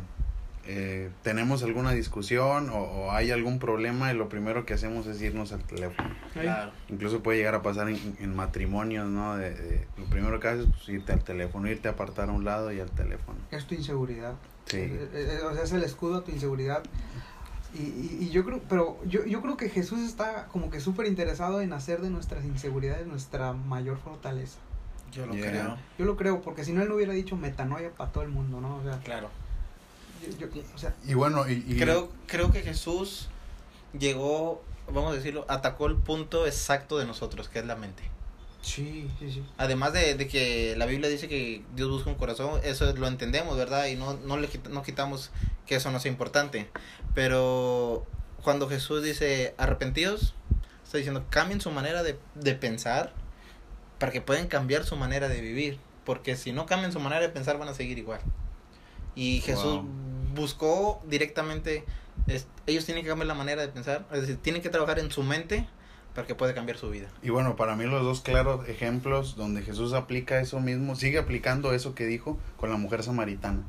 eh, 0.67 1.11
tenemos 1.23 1.61
alguna 1.63 1.91
discusión 1.91 2.69
o, 2.69 2.77
o 2.79 3.11
hay 3.11 3.31
algún 3.31 3.59
problema 3.59 4.11
y 4.11 4.15
lo 4.15 4.29
primero 4.29 4.65
que 4.65 4.73
hacemos 4.73 5.05
es 5.07 5.21
irnos 5.21 5.51
al 5.51 5.63
teléfono. 5.63 6.09
Claro. 6.33 6.71
Incluso 6.89 7.21
puede 7.21 7.37
llegar 7.37 7.55
a 7.55 7.61
pasar 7.61 7.89
en, 7.89 8.17
en 8.19 8.35
matrimonios, 8.35 9.07
¿no? 9.07 9.37
De, 9.37 9.51
de- 9.51 9.87
lo 9.97 10.05
primero 10.05 10.39
que 10.39 10.47
haces 10.47 10.65
es 10.65 10.71
pues, 10.71 10.89
irte 10.89 11.13
al 11.13 11.23
teléfono, 11.23 11.67
irte 11.69 11.87
a 11.87 11.91
apartar 11.91 12.29
a 12.29 12.31
un 12.31 12.43
lado 12.45 12.71
y 12.73 12.79
al 12.79 12.89
teléfono. 12.91 13.37
Es 13.51 13.65
tu 13.65 13.75
inseguridad. 13.75 14.33
Sí. 14.65 14.77
Eh, 14.77 15.09
eh, 15.13 15.39
o 15.49 15.53
sea, 15.53 15.63
es 15.63 15.71
el 15.73 15.83
escudo 15.83 16.17
a 16.17 16.23
tu 16.23 16.31
inseguridad. 16.31 16.81
Y, 17.73 17.79
y, 17.83 18.17
y 18.21 18.29
yo 18.29 18.45
creo, 18.45 18.61
pero 18.69 18.97
yo, 19.05 19.25
yo 19.25 19.41
creo 19.41 19.57
que 19.57 19.69
Jesús 19.69 19.99
está 19.99 20.47
como 20.47 20.69
que 20.69 20.79
súper 20.79 21.07
interesado 21.07 21.61
en 21.61 21.73
hacer 21.73 22.01
de 22.01 22.09
nuestras 22.09 22.45
inseguridades 22.45 23.05
nuestra 23.05 23.51
mayor 23.53 23.97
fortaleza. 23.97 24.59
Yo 25.11 25.25
lo 25.25 25.33
Yeah. 25.35 25.49
creo. 25.49 25.77
Yo 25.99 26.05
lo 26.05 26.15
creo, 26.17 26.41
porque 26.41 26.63
si 26.63 26.73
no 26.73 26.81
él 26.81 26.89
no 26.89 26.95
hubiera 26.95 27.13
dicho 27.13 27.35
metanoia 27.37 27.89
para 27.91 28.11
todo 28.11 28.23
el 28.23 28.29
mundo, 28.29 28.59
¿no? 28.61 28.77
O 28.77 28.83
sea, 28.83 28.99
Claro. 29.01 29.29
Yo, 30.39 30.47
yo- 30.47 30.61
o 30.73 30.77
sea, 30.77 30.93
Y 31.05 31.13
bueno, 31.13 31.47
y, 31.49 31.63
y- 31.67 31.77
Creo, 31.79 32.11
creo 32.27 32.51
que 32.51 32.61
Jesús 32.61 33.27
llegó, 33.97 34.63
vamos 34.87 35.11
a 35.13 35.15
decirlo, 35.15 35.45
atacó 35.47 35.87
el 35.87 35.95
punto 35.95 36.45
exacto 36.45 36.97
de 36.97 37.05
nosotros, 37.05 37.49
que 37.49 37.59
es 37.59 37.65
la 37.65 37.75
mente. 37.75 38.03
sí, 38.61 39.09
sí, 39.19 39.31
sí. 39.31 39.43
Además 39.57 39.93
de, 39.93 40.15
de 40.15 40.27
que 40.27 40.75
la 40.77 40.85
Biblia 40.87 41.09
dice 41.09 41.27
que 41.27 41.63
Dios 41.75 41.89
busca 41.89 42.09
un 42.09 42.15
corazón, 42.15 42.59
eso 42.63 42.91
lo 42.95 43.07
entendemos, 43.07 43.55
¿verdad? 43.57 43.85
Y 43.87 43.95
no, 43.95 44.15
no 44.15 44.37
le 44.37 44.49
no 44.69 44.81
quitamos 44.83 45.31
que 45.67 45.75
eso 45.75 45.91
no 45.91 45.99
sea 45.99 46.11
importante. 46.11 46.67
Pero 47.13 48.05
cuando 48.43 48.67
Jesús 48.69 49.03
dice 49.03 49.53
arrepentidos, 49.57 50.33
está 50.83 50.97
diciendo 50.97 51.25
cambien 51.29 51.61
su 51.61 51.71
manera 51.71 52.03
de, 52.03 52.17
de 52.35 52.55
pensar 52.55 53.13
para 53.99 54.11
que 54.11 54.21
puedan 54.21 54.47
cambiar 54.47 54.83
su 54.83 54.95
manera 54.95 55.27
de 55.27 55.41
vivir. 55.41 55.79
Porque 56.03 56.35
si 56.35 56.51
no 56.51 56.65
cambian 56.67 56.91
su 56.91 56.99
manera 56.99 57.21
de 57.21 57.29
pensar 57.29 57.57
van 57.57 57.67
a 57.69 57.73
seguir 57.73 57.97
igual. 57.97 58.19
Y 59.15 59.39
Jesús 59.41 59.75
Wow. 59.77 59.85
buscó 60.35 61.01
directamente, 61.07 61.83
es- 62.27 62.47
ellos 62.67 62.85
tienen 62.85 63.03
que 63.03 63.09
cambiar 63.09 63.27
la 63.27 63.33
manera 63.35 63.61
de 63.61 63.69
pensar, 63.69 64.05
es 64.11 64.21
decir, 64.21 64.37
tienen 64.37 64.61
que 64.61 64.69
trabajar 64.69 64.99
en 64.99 65.11
su 65.11 65.23
mente 65.23 65.65
para 66.13 66.27
que 66.27 66.35
pueda 66.35 66.53
cambiar 66.53 66.77
su 66.77 66.89
vida. 66.89 67.07
Y 67.21 67.29
bueno, 67.29 67.55
para 67.55 67.75
mí 67.75 67.85
los 67.85 68.03
dos 68.03 68.21
claros 68.21 68.67
ejemplos 68.69 69.35
donde 69.35 69.61
Jesús 69.61 69.93
aplica 69.93 70.39
eso 70.39 70.59
mismo, 70.59 70.95
sigue 70.95 71.17
aplicando 71.17 71.73
eso 71.73 71.93
que 71.95 72.05
dijo 72.05 72.37
con 72.57 72.69
la 72.69 72.77
mujer 72.77 73.03
samaritana. 73.03 73.63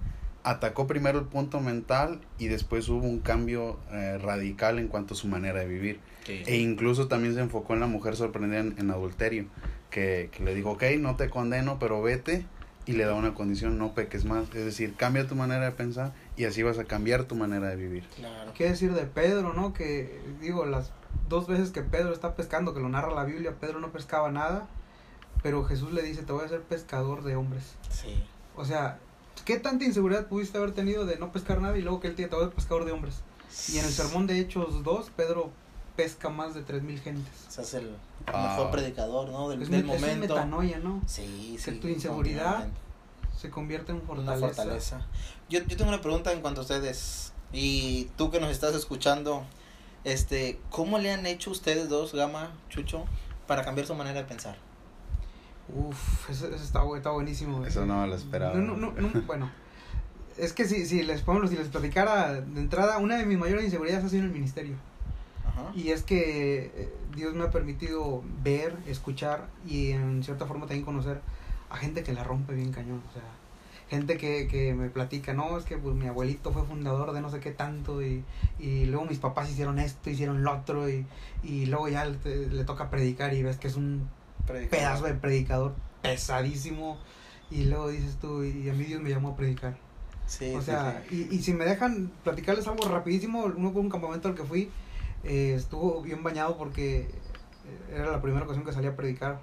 Atacó 0.45 0.87
primero 0.87 1.19
el 1.19 1.25
punto 1.25 1.61
mental 1.61 2.21
y 2.39 2.47
después 2.47 2.89
hubo 2.89 3.05
un 3.05 3.19
cambio 3.19 3.81
eh, 3.91 4.19
radical 4.19 4.79
en 4.79 4.87
cuanto 4.87 5.15
a 5.15 5.17
su 5.17 5.27
manera 5.27 5.59
de 5.61 5.67
vivir. 5.67 6.01
E 6.29 6.57
incluso 6.57 7.09
también 7.09 7.35
se 7.35 7.41
enfocó 7.41 7.75
en 7.75 7.81
la 7.81 7.87
mujer 7.89 8.15
sorprendida 8.17 8.61
en, 8.61 8.75
en 8.79 8.91
adulterio, 8.93 9.47
que, 9.91 10.31
que 10.33 10.45
le 10.45 10.55
dijo, 10.55 10.71
ok, 10.73 10.85
no 10.99 11.17
te 11.17 11.31
condeno, 11.31 11.79
pero 11.81 12.01
vete, 12.01 12.47
y 12.87 12.93
le 12.93 13.05
da 13.05 13.15
una 13.15 13.35
condición, 13.35 13.79
no 13.79 13.95
peques 13.95 14.25
más. 14.25 14.45
Es 14.55 14.65
decir, 14.65 14.95
cambia 14.95 15.27
tu 15.27 15.35
manera 15.35 15.65
de 15.65 15.73
pensar 15.73 16.13
y 16.37 16.45
así 16.45 16.63
vas 16.63 16.79
a 16.79 16.85
cambiar 16.85 17.25
tu 17.25 17.35
manera 17.35 17.69
de 17.69 17.77
vivir. 17.77 18.05
Claro. 18.15 18.53
¿Qué 18.55 18.69
decir 18.71 18.95
de 18.95 19.03
Pedro, 19.03 19.53
no? 19.53 19.75
Que, 19.75 20.21
digo, 20.41 20.65
las 20.65 20.93
dos 21.29 21.49
veces 21.49 21.71
que 21.71 21.83
Pedro 21.83 22.13
está 22.13 22.37
pescando, 22.37 22.75
que 22.75 22.81
lo 22.81 22.89
narra 22.89 23.13
la 23.13 23.25
Biblia, 23.25 23.57
Pedro 23.61 23.81
no 23.81 23.91
pescaba 23.91 24.31
nada, 24.31 24.69
pero 25.43 25.65
Jesús 25.65 25.93
le 25.93 26.03
dice, 26.03 26.23
te 26.23 26.33
voy 26.33 26.43
a 26.43 26.47
hacer 26.47 26.63
pescador 26.63 27.25
de 27.25 27.35
hombres. 27.35 27.75
Sí. 27.91 28.23
O 28.55 28.65
sea, 28.65 29.01
¿qué 29.45 29.59
tanta 29.59 29.85
inseguridad 29.85 30.29
pudiste 30.29 30.57
haber 30.57 30.73
tenido 30.73 31.07
de 31.07 31.19
no 31.19 31.33
pescar 31.33 31.61
nada 31.61 31.77
y 31.77 31.83
luego 31.83 32.01
que 32.01 32.07
él 32.07 32.15
te 32.15 32.29
te 32.29 32.35
voy 32.35 32.45
a 32.45 32.47
ser 32.47 32.55
pescador 32.55 32.85
de 32.85 32.93
hombres? 32.93 33.23
Y 33.69 33.79
en 33.79 33.85
el 33.85 33.91
sermón 33.91 34.27
de 34.27 34.39
Hechos 34.39 34.85
2, 34.85 35.11
Pedro 35.17 35.51
pesca 35.97 36.29
más 36.29 36.55
de 36.55 36.65
3.000 36.65 37.01
gentes. 37.01 37.33
Se 37.49 37.61
hace 37.63 37.79
el 37.79 37.97
Wow. 38.33 38.43
mejor 38.43 38.71
predicador, 38.73 39.29
¿no? 39.31 39.49
Del, 39.49 39.63
Es, 39.63 39.71
del 39.71 39.81
es 39.81 39.87
momento. 39.87 40.35
metanoia, 40.35 40.79
¿no? 40.79 41.01
Sí, 41.07 41.53
Que 41.65 41.71
sí. 41.73 41.79
tu 41.79 41.89
inseguridad. 41.89 42.67
Se 43.37 43.51
convierte 43.51 43.93
en 43.93 43.99
Una 43.99 44.07
fortaleza. 44.07 44.47
fortaleza. 44.47 45.07
Yo, 45.49 45.61
yo 45.63 45.77
tengo 45.77 45.89
una 45.91 46.01
pregunta 46.01 46.33
en 46.33 46.41
cuanto 46.41 46.61
a 46.61 46.63
ustedes. 46.63 47.33
Y 47.53 48.11
tú 48.17 48.31
que 48.31 48.41
nos 48.41 48.51
estás 48.51 48.75
escuchando, 48.75 49.45
este, 50.05 50.59
¿cómo 50.71 50.99
le 50.99 51.13
han 51.13 51.25
hecho 51.27 51.51
ustedes 51.51 51.89
dos, 51.89 52.15
Gama, 52.15 52.51
Chucho, 52.69 53.05
para 53.47 53.63
cambiar 53.65 53.87
su 53.87 53.95
manera 53.95 54.21
de 54.23 54.27
pensar? 54.27 54.57
Uf, 55.75 56.31
eso, 56.31 56.47
eso 56.49 56.63
está, 56.65 56.81
está 56.97 57.11
buenísimo. 57.11 57.65
Eso 57.65 57.87
no 57.87 58.07
lo 58.07 58.15
esperaba. 58.15 58.55
No, 58.55 58.77
no, 58.77 58.93
no, 58.93 59.01
no, 59.01 59.23
bueno, 59.23 59.51
es 60.37 60.53
que 60.53 60.65
si, 60.65 60.87
si 60.87 61.03
les 61.03 61.23
pongo, 61.23 61.47
si 61.47 61.57
les 61.57 61.69
platicara 61.69 62.33
de 62.35 62.61
entrada, 62.61 62.99
una 62.99 63.17
de 63.17 63.27
mis 63.27 63.39
mayores 63.39 63.65
inseguridades 63.65 64.05
ha 64.05 64.09
sido 64.09 64.23
en 64.23 64.29
el 64.29 64.33
ministerio. 64.35 64.77
Ajá. 65.57 65.73
Y 65.75 65.91
es 65.91 66.03
que 66.03 66.71
eh, 66.75 66.93
Dios 67.15 67.35
me 67.35 67.45
ha 67.45 67.51
permitido 67.51 68.23
ver, 68.43 68.77
escuchar 68.87 69.49
y 69.67 69.91
en 69.93 70.23
cierta 70.23 70.47
forma 70.47 70.67
también 70.67 70.85
conocer 70.85 71.21
a 71.71 71.77
gente 71.77 72.03
que 72.03 72.13
la 72.13 72.25
rompe 72.25 72.55
bien 72.55 72.73
cañón. 72.73 73.03
O 73.09 73.13
sea, 73.13 73.23
gente 73.89 74.17
que, 74.17 74.49
que 74.49 74.75
me 74.75 74.91
platica, 74.91 75.33
no, 75.33 75.57
es 75.59 75.65
que 75.65 75.77
pues, 75.79 75.95
mi 75.95 76.07
abuelito 76.07 76.53
fue 76.53 76.65
fundador 76.65 77.13
de 77.13 77.21
no 77.21 77.31
sé 77.31 77.41
qué 77.41 77.53
tanto 77.53 78.03
y, 78.03 78.25
y 78.59 78.87
luego 78.87 79.05
mis 79.07 79.19
papás 79.19 79.51
hicieron 79.51 79.79
esto, 79.79 80.11
hicieron 80.11 80.43
lo 80.43 80.53
otro 80.53 80.89
y, 80.91 81.07
y 81.43 81.67
luego 81.67 81.89
ya 81.89 82.05
le, 82.05 82.19
le 82.49 82.65
toca 82.65 82.91
predicar 82.91 83.33
y 83.35 83.43
ves 83.43 83.57
que 83.59 83.69
es 83.69 83.77
un 83.77 84.09
Predicador. 84.47 84.71
pedazo 84.71 85.05
de 85.05 85.15
predicador 85.15 85.75
pesadísimo 86.03 86.99
y 87.51 87.65
luego 87.65 87.89
dices 87.89 88.17
tú, 88.21 88.43
y 88.45 88.69
a 88.69 88.73
mí 88.73 88.85
Dios 88.85 89.01
me 89.01 89.11
llamó 89.11 89.31
a 89.31 89.37
predicar. 89.37 89.77
Sí, 90.27 90.53
O 90.55 90.61
sí, 90.61 90.67
sea, 90.67 91.05
sí. 91.09 91.29
y, 91.31 91.37
y 91.37 91.43
si 91.43 91.53
me 91.53 91.65
dejan 91.65 92.11
platicarles 92.25 92.67
algo 92.67 92.89
rapidísimo, 92.89 93.45
uno 93.45 93.71
fue 93.71 93.81
un 93.83 93.89
campamento 93.91 94.27
al 94.29 94.35
que 94.35 94.43
fui, 94.43 94.71
eh, 95.27 95.55
estuvo 95.55 96.03
bien 96.03 96.23
bañado 96.23 96.57
porque 96.57 97.01
eh, 97.01 97.95
era 97.95 98.11
la 98.11 98.23
primera 98.23 98.45
ocasión 98.45 98.65
que 98.65 98.73
salía 98.73 98.91
a 98.91 98.97
predicar. 98.97 99.41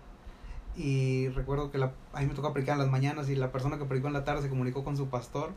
Y 0.75 1.27
recuerdo 1.29 1.69
que 1.69 1.77
la, 1.77 1.91
a 2.13 2.21
mí 2.21 2.25
me 2.25 2.33
tocó 2.33 2.51
predicar 2.51 2.73
en 2.73 2.79
las 2.79 2.89
mañanas 2.89 3.29
y 3.29 3.35
la 3.35 3.51
persona 3.51 3.77
que 3.77 3.85
predicó 3.85 4.07
en 4.07 4.13
la 4.13 4.23
tarde 4.23 4.41
se 4.41 4.49
comunicó 4.49 4.83
con 4.83 4.97
su 4.97 5.07
pastor 5.07 5.51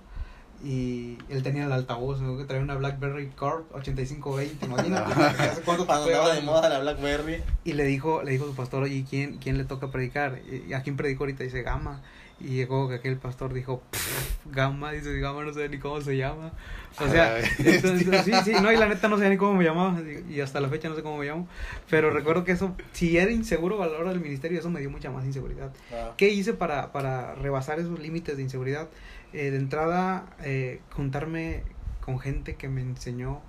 y 0.62 1.18
él 1.28 1.42
tenía 1.42 1.66
el 1.66 1.72
altavoz, 1.72 2.20
me 2.20 2.36
que 2.38 2.44
traía 2.44 2.62
una 2.62 2.74
BlackBerry 2.76 3.28
Corp 3.30 3.74
8520, 3.74 4.66
imagínate, 4.66 5.12
hace 5.22 5.62
cuánto 5.62 5.86
Cuando 5.86 6.06
estoy 6.06 6.14
andaba 6.14 6.34
de 6.34 6.42
moda 6.42 6.68
la 6.68 6.78
Blackberry. 6.80 7.42
Y 7.64 7.74
le 7.74 7.84
dijo, 7.84 8.22
le 8.22 8.32
dijo 8.32 8.44
a 8.44 8.48
su 8.48 8.54
pastor, 8.54 8.88
¿y 8.88 9.04
quién, 9.04 9.38
quién 9.38 9.58
le 9.58 9.64
toca 9.64 9.90
predicar? 9.90 10.40
¿Y 10.66 10.72
a 10.72 10.82
quién 10.82 10.96
predicó 10.96 11.24
ahorita? 11.24 11.44
Dice, 11.44 11.62
Gama. 11.62 12.02
Y 12.38 12.48
llegó 12.48 12.88
que 12.88 12.96
aquel 12.96 13.16
pastor 13.16 13.54
dijo, 13.54 13.82
"Pff, 13.90 14.46
Gama, 14.52 14.92
dice, 14.92 15.18
Gama 15.20 15.42
no 15.44 15.52
sé 15.54 15.68
ni 15.68 15.78
cómo 15.78 16.00
se 16.00 16.16
llama. 16.16 16.52
O 17.00 17.08
sea, 17.08 17.38
entonces, 17.58 18.24
sí, 18.24 18.32
sí, 18.44 18.52
no, 18.62 18.70
y 18.72 18.76
la 18.76 18.86
neta 18.86 19.08
no 19.08 19.18
sé 19.18 19.28
ni 19.30 19.36
cómo 19.36 19.54
me 19.54 19.64
llamaba, 19.64 20.00
y 20.28 20.40
hasta 20.40 20.60
la 20.60 20.68
fecha 20.68 20.88
no 20.88 20.96
sé 20.96 21.02
cómo 21.02 21.18
me 21.18 21.26
llamo. 21.26 21.48
Pero 21.90 22.10
recuerdo 22.10 22.44
que 22.44 22.52
eso, 22.52 22.74
si 22.92 23.16
era 23.16 23.30
inseguro 23.30 23.82
a 23.82 23.86
la 23.86 23.98
hora 23.98 24.10
del 24.10 24.20
ministerio, 24.20 24.58
eso 24.58 24.70
me 24.70 24.80
dio 24.80 24.90
mucha 24.90 25.10
más 25.10 25.24
inseguridad. 25.24 25.72
Ah, 25.92 26.12
¿Qué 26.16 26.28
hice 26.28 26.52
para, 26.52 26.92
para 26.92 27.34
rebasar 27.34 27.78
esos 27.80 27.98
límites 28.00 28.36
de 28.36 28.42
inseguridad? 28.42 28.88
Eh, 29.32 29.50
de 29.50 29.56
entrada, 29.56 30.26
eh, 30.42 30.80
juntarme 30.92 31.62
con 32.00 32.18
gente 32.18 32.54
que 32.54 32.68
me 32.68 32.82
enseñó 32.82 33.40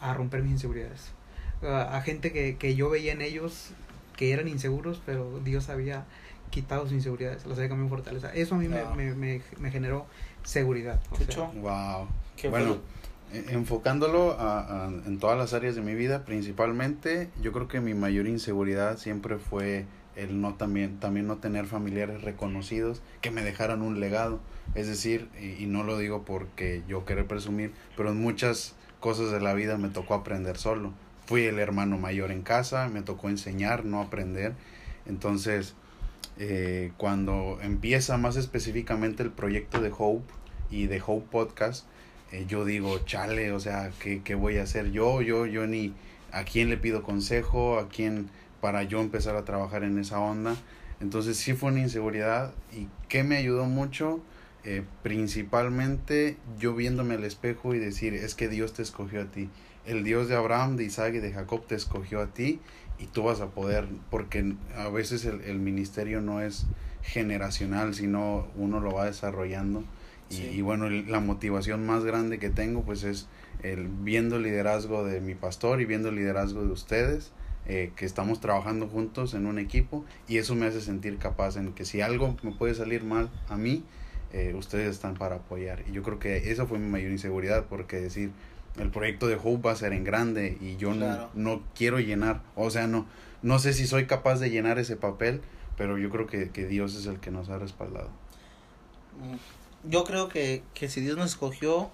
a 0.00 0.12
romper 0.12 0.42
mis 0.42 0.52
inseguridades. 0.52 1.12
A, 1.62 1.96
a 1.96 2.02
gente 2.02 2.32
que, 2.32 2.56
que 2.56 2.74
yo 2.74 2.90
veía 2.90 3.12
en 3.12 3.22
ellos 3.22 3.70
que 4.16 4.32
eran 4.32 4.46
inseguros, 4.48 5.00
pero 5.04 5.40
Dios 5.42 5.68
había 5.68 6.04
quitado 6.54 6.84
sus 6.84 6.92
inseguridades, 6.92 7.44
las 7.46 7.58
había 7.58 7.68
cambiado 7.68 7.84
en 7.84 7.90
fortaleza. 7.90 8.32
Eso 8.34 8.54
a 8.54 8.58
mí 8.58 8.68
me- 8.68 8.78
Ah. 8.80 8.92
me, 8.96 9.14
me, 9.14 9.42
me 9.58 9.70
generó 9.70 10.06
seguridad. 10.44 11.00
o 11.10 11.16
sea, 11.16 11.50
Wow. 11.60 12.08
¿qué 12.36 12.48
Bueno, 12.48 12.76
fue? 13.30 13.38
eh, 13.40 13.44
enfocándolo 13.50 14.32
a- 14.38 14.84
a- 14.84 14.88
en 14.88 15.18
todas 15.18 15.36
las 15.36 15.52
áreas 15.54 15.74
de 15.74 15.80
mi 15.82 15.94
vida, 15.94 16.24
principalmente, 16.24 17.30
yo 17.42 17.52
creo 17.52 17.66
que 17.68 17.80
mi 17.80 17.94
mayor 17.94 18.26
inseguridad 18.26 18.98
siempre 18.98 19.38
fue 19.38 19.86
el 20.16 20.40
no 20.40 20.54
también, 20.54 21.00
también 21.00 21.26
no 21.26 21.38
tener 21.38 21.66
familiares 21.66 22.22
reconocidos 22.22 23.02
que 23.20 23.32
me 23.32 23.42
dejaran 23.42 23.82
un 23.82 23.98
legado. 23.98 24.38
Es 24.76 24.86
decir, 24.86 25.28
y, 25.40 25.62
y 25.64 25.66
no 25.66 25.82
lo 25.82 25.98
digo 25.98 26.24
porque 26.24 26.82
yo 26.86 27.04
querer 27.04 27.26
presumir, 27.26 27.72
pero 27.96 28.10
en 28.10 28.20
muchas 28.20 28.76
cosas 29.00 29.32
de 29.32 29.40
la 29.40 29.54
vida 29.54 29.76
me 29.76 29.88
tocó 29.88 30.14
aprender 30.14 30.56
solo. 30.56 30.92
Fui 31.26 31.42
el 31.44 31.58
hermano 31.58 31.98
mayor 31.98 32.30
en 32.30 32.42
casa, 32.42 32.88
me 32.88 33.02
tocó 33.02 33.28
enseñar, 33.28 33.84
no 33.84 34.00
aprender. 34.00 34.52
Entonces, 35.06 35.74
eh, 36.38 36.92
cuando 36.96 37.58
empieza 37.62 38.16
más 38.16 38.36
específicamente 38.36 39.22
el 39.22 39.30
proyecto 39.30 39.80
de 39.80 39.92
Hope 39.96 40.32
y 40.70 40.86
de 40.86 41.02
Hope 41.04 41.26
Podcast, 41.30 41.86
eh, 42.32 42.44
yo 42.48 42.64
digo, 42.64 42.98
chale, 43.04 43.52
o 43.52 43.60
sea, 43.60 43.90
¿qué, 44.00 44.22
¿qué 44.22 44.34
voy 44.34 44.58
a 44.58 44.62
hacer 44.64 44.90
yo? 44.90 45.22
Yo, 45.22 45.46
yo 45.46 45.66
ni 45.66 45.94
a 46.32 46.44
quién 46.44 46.68
le 46.70 46.76
pido 46.76 47.02
consejo, 47.02 47.78
a 47.78 47.88
quién 47.88 48.28
para 48.60 48.82
yo 48.82 49.00
empezar 49.00 49.36
a 49.36 49.44
trabajar 49.44 49.84
en 49.84 49.98
esa 49.98 50.18
onda. 50.18 50.56
Entonces 51.00 51.36
sí 51.36 51.52
fue 51.52 51.70
una 51.70 51.80
inseguridad 51.80 52.52
y 52.72 52.88
que 53.08 53.22
me 53.24 53.36
ayudó 53.36 53.66
mucho, 53.66 54.20
Eh, 54.66 54.82
principalmente 55.02 56.38
yo 56.58 56.74
viéndome 56.74 57.16
al 57.16 57.24
espejo 57.24 57.74
y 57.74 57.78
decir, 57.78 58.14
es 58.14 58.34
que 58.34 58.48
Dios 58.48 58.72
te 58.72 58.80
escogió 58.80 59.20
a 59.20 59.26
ti. 59.26 59.50
El 59.84 60.04
Dios 60.04 60.26
de 60.26 60.36
Abraham, 60.36 60.76
de 60.76 60.84
Isaac 60.84 61.16
y 61.16 61.18
de 61.20 61.32
Jacob 61.34 61.66
te 61.66 61.74
escogió 61.74 62.22
a 62.22 62.28
ti 62.28 62.60
y 62.98 63.06
tú 63.06 63.22
vas 63.24 63.40
a 63.40 63.48
poder, 63.48 63.86
porque 64.10 64.54
a 64.76 64.88
veces 64.88 65.24
el, 65.24 65.40
el 65.42 65.58
ministerio 65.58 66.20
no 66.20 66.40
es 66.40 66.66
generacional, 67.02 67.94
sino 67.94 68.46
uno 68.56 68.80
lo 68.80 68.92
va 68.92 69.06
desarrollando. 69.06 69.84
Y, 70.30 70.34
Sí. 70.34 70.50
y 70.54 70.60
bueno, 70.62 70.88
la 70.88 71.20
motivación 71.20 71.84
más 71.84 72.04
grande 72.04 72.38
que 72.38 72.48
tengo 72.48 72.82
pues 72.82 73.04
es 73.04 73.28
el 73.62 73.88
viendo 73.88 74.36
el 74.36 74.42
liderazgo 74.42 75.04
de 75.04 75.20
mi 75.20 75.34
pastor 75.34 75.80
y 75.80 75.84
viendo 75.84 76.08
el 76.08 76.16
liderazgo 76.16 76.62
de 76.64 76.72
ustedes, 76.72 77.30
eh, 77.66 77.92
que 77.94 78.04
estamos 78.06 78.40
trabajando 78.40 78.88
juntos 78.88 79.34
en 79.34 79.46
un 79.46 79.58
equipo 79.58 80.04
y 80.28 80.38
eso 80.38 80.54
me 80.54 80.66
hace 80.66 80.80
sentir 80.80 81.18
capaz 81.18 81.56
en 81.56 81.72
que 81.72 81.84
si 81.84 82.00
algo 82.00 82.36
me 82.42 82.52
puede 82.52 82.74
salir 82.74 83.04
mal 83.04 83.30
a 83.48 83.56
mí, 83.56 83.84
eh, 84.32 84.54
ustedes 84.56 84.90
están 84.90 85.14
para 85.14 85.36
apoyar. 85.36 85.82
Y 85.88 85.92
yo 85.92 86.02
creo 86.02 86.18
que 86.18 86.50
esa 86.50 86.66
fue 86.66 86.78
mi 86.78 86.90
mayor 86.90 87.12
inseguridad 87.12 87.66
porque 87.68 88.00
decir, 88.00 88.32
el 88.76 88.90
proyecto 88.90 89.26
de 89.28 89.36
Hope 89.36 89.68
va 89.68 89.72
a 89.72 89.76
ser 89.76 89.92
en 89.92 90.04
grande 90.04 90.58
y 90.60 90.76
yo 90.76 90.90
no- 90.94 91.06
Claro. 91.06 91.30
no, 91.34 91.62
quiero 91.74 91.98
llenar, 92.00 92.40
o 92.56 92.70
sea, 92.70 92.86
no, 92.86 93.06
no 93.42 93.58
sé 93.58 93.72
si 93.72 93.86
soy 93.86 94.06
capaz 94.06 94.36
de 94.40 94.50
llenar 94.50 94.78
ese 94.78 94.96
papel, 94.96 95.42
pero 95.76 95.98
yo 95.98 96.10
creo 96.10 96.26
que, 96.26 96.50
que 96.50 96.66
Dios 96.66 96.94
es 96.96 97.06
el 97.06 97.20
que 97.20 97.30
nos 97.30 97.48
ha 97.50 97.58
respaldado. 97.58 98.08
Mm, 99.20 99.90
Yo 99.90 100.04
creo 100.04 100.28
que, 100.28 100.62
que 100.72 100.88
si 100.88 101.00
Dios 101.02 101.16
nos 101.18 101.30
escogió, 101.30 101.90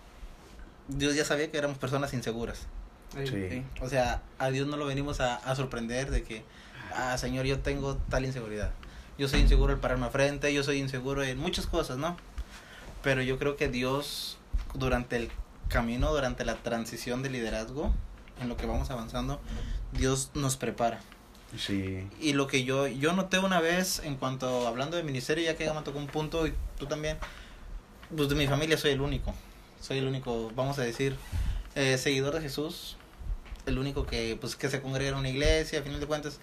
Dios 0.88 1.14
ya 1.16 1.24
sabía 1.24 1.50
que 1.50 1.58
éramos 1.58 1.76
personas 1.78 2.14
inseguras. 2.14 2.66
Sí. 3.14 3.26
¿sí? 3.26 3.62
O 3.80 3.88
sea, 3.88 4.22
a 4.38 4.50
Dios 4.50 4.68
no 4.68 4.76
lo 4.76 4.86
venimos 4.86 5.20
a, 5.20 5.36
a 5.36 5.56
sorprender 5.56 6.10
de 6.10 6.22
que, 6.22 6.44
ah, 6.94 7.18
Señor, 7.18 7.46
yo 7.46 7.58
tengo 7.58 7.96
tal 8.08 8.24
inseguridad. 8.24 8.70
Yo 9.18 9.26
soy 9.28 9.40
inseguro 9.40 9.72
al 9.72 9.80
pararme 9.80 10.06
a 10.06 10.10
frente, 10.10 10.54
yo 10.54 10.62
soy 10.62 10.78
inseguro 10.78 11.22
en 11.24 11.36
muchas 11.38 11.66
cosas, 11.66 11.98
¿no? 11.98 12.16
Pero 13.02 13.22
yo 13.22 13.38
creo 13.38 13.56
que 13.56 13.68
Dios, 13.68 14.38
durante 14.74 15.16
el 15.16 15.30
camino, 15.70 16.12
durante 16.12 16.44
la 16.44 16.56
transición 16.56 17.22
de 17.22 17.30
liderazgo, 17.30 17.90
en 18.42 18.50
lo 18.50 18.59
que 18.59 18.66
vamos 18.66 18.90
avanzando, 18.90 19.40
Dios 19.92 20.30
nos 20.35 20.56
prepara. 20.56 21.00
Sí, 21.56 22.06
Y 22.20 22.35
lo 22.35 22.46
que 22.46 22.62
yo, 22.62 22.87
yo 22.87 23.12
noté 23.12 23.38
una 23.38 23.61
vez 23.61 24.00
en 24.04 24.16
cuanto 24.16 24.68
hablando 24.68 24.96
de 24.96 25.02
ministerio, 25.02 25.44
ya 25.44 25.56
que 25.56 25.64
ya 25.64 25.74
me 25.74 25.83
tocó 25.83 25.98
un 25.98 26.06
punto 26.06 26.46
y 26.46 26.54
tú 26.78 26.87
también, 26.87 27.16
pues 28.14 28.28
de 28.28 28.35
mi 28.35 28.46
familia 28.46 28.76
soy 28.76 28.92
el 28.92 29.00
único. 29.00 29.35
Soy 29.80 29.98
el 29.98 30.06
único, 30.06 30.52
vamos 30.54 30.78
a 30.78 30.83
decir, 30.83 31.16
eh, 31.74 31.98
seguidor 31.98 32.35
de 32.35 32.42
Jesús. 32.42 32.96
El 33.66 33.78
único 33.78 34.06
que, 34.06 34.37
pues, 34.40 34.56
que 34.56 34.68
se 34.68 34.80
congrega 34.80 35.11
en 35.11 35.16
una 35.16 35.28
iglesia, 35.28 35.80
a 35.80 35.83
final 35.83 36.00
de 36.00 36.06
cuentas. 36.06 36.38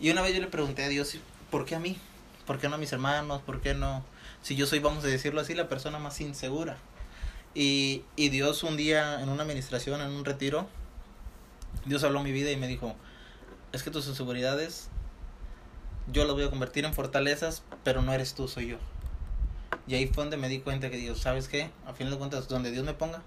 Y 0.00 0.10
una 0.10 0.22
vez 0.22 0.34
yo 0.34 0.40
le 0.40 0.46
pregunté 0.46 0.84
a 0.84 0.88
Dios, 0.88 1.16
¿por 1.50 1.64
qué 1.64 1.74
a 1.74 1.78
mí? 1.78 1.98
¿Por 2.46 2.58
qué 2.58 2.68
no 2.68 2.76
a 2.76 2.78
mis 2.78 2.92
hermanos? 2.92 3.42
¿Por 3.42 3.60
qué 3.60 3.74
no? 3.74 4.02
Si 4.42 4.56
yo 4.56 4.66
soy, 4.66 4.78
vamos 4.78 5.04
a 5.04 5.08
decirlo 5.08 5.40
así, 5.40 5.54
la 5.54 5.68
persona 5.68 5.98
más 5.98 6.20
insegura. 6.20 6.78
Y, 7.58 8.04
y 8.14 8.28
Dios 8.28 8.62
un 8.62 8.76
día 8.76 9.20
en 9.20 9.28
una 9.30 9.42
administración, 9.42 10.00
en 10.00 10.10
un 10.10 10.24
retiro, 10.24 10.68
Dios 11.86 12.04
habló 12.04 12.22
mi 12.22 12.30
vida 12.30 12.52
y 12.52 12.56
me 12.56 12.68
dijo, 12.68 12.94
es 13.72 13.82
que 13.82 13.90
tus 13.90 14.06
inseguridades 14.06 14.90
yo 16.12 16.24
las 16.24 16.34
voy 16.34 16.44
a 16.44 16.50
convertir 16.50 16.84
en 16.84 16.94
fortalezas, 16.94 17.64
pero 17.82 18.00
no 18.00 18.12
eres 18.12 18.34
tú, 18.34 18.46
soy 18.46 18.68
yo. 18.68 18.76
Y 19.88 19.96
ahí 19.96 20.06
fue 20.06 20.22
donde 20.22 20.36
me 20.36 20.48
di 20.48 20.60
cuenta 20.60 20.88
que 20.88 20.98
Dios, 20.98 21.18
¿sabes 21.18 21.48
qué? 21.48 21.68
A 21.84 21.94
fin 21.94 22.08
de 22.08 22.16
cuentas, 22.16 22.46
donde 22.46 22.70
Dios 22.70 22.84
me 22.84 22.94
ponga, 22.94 23.24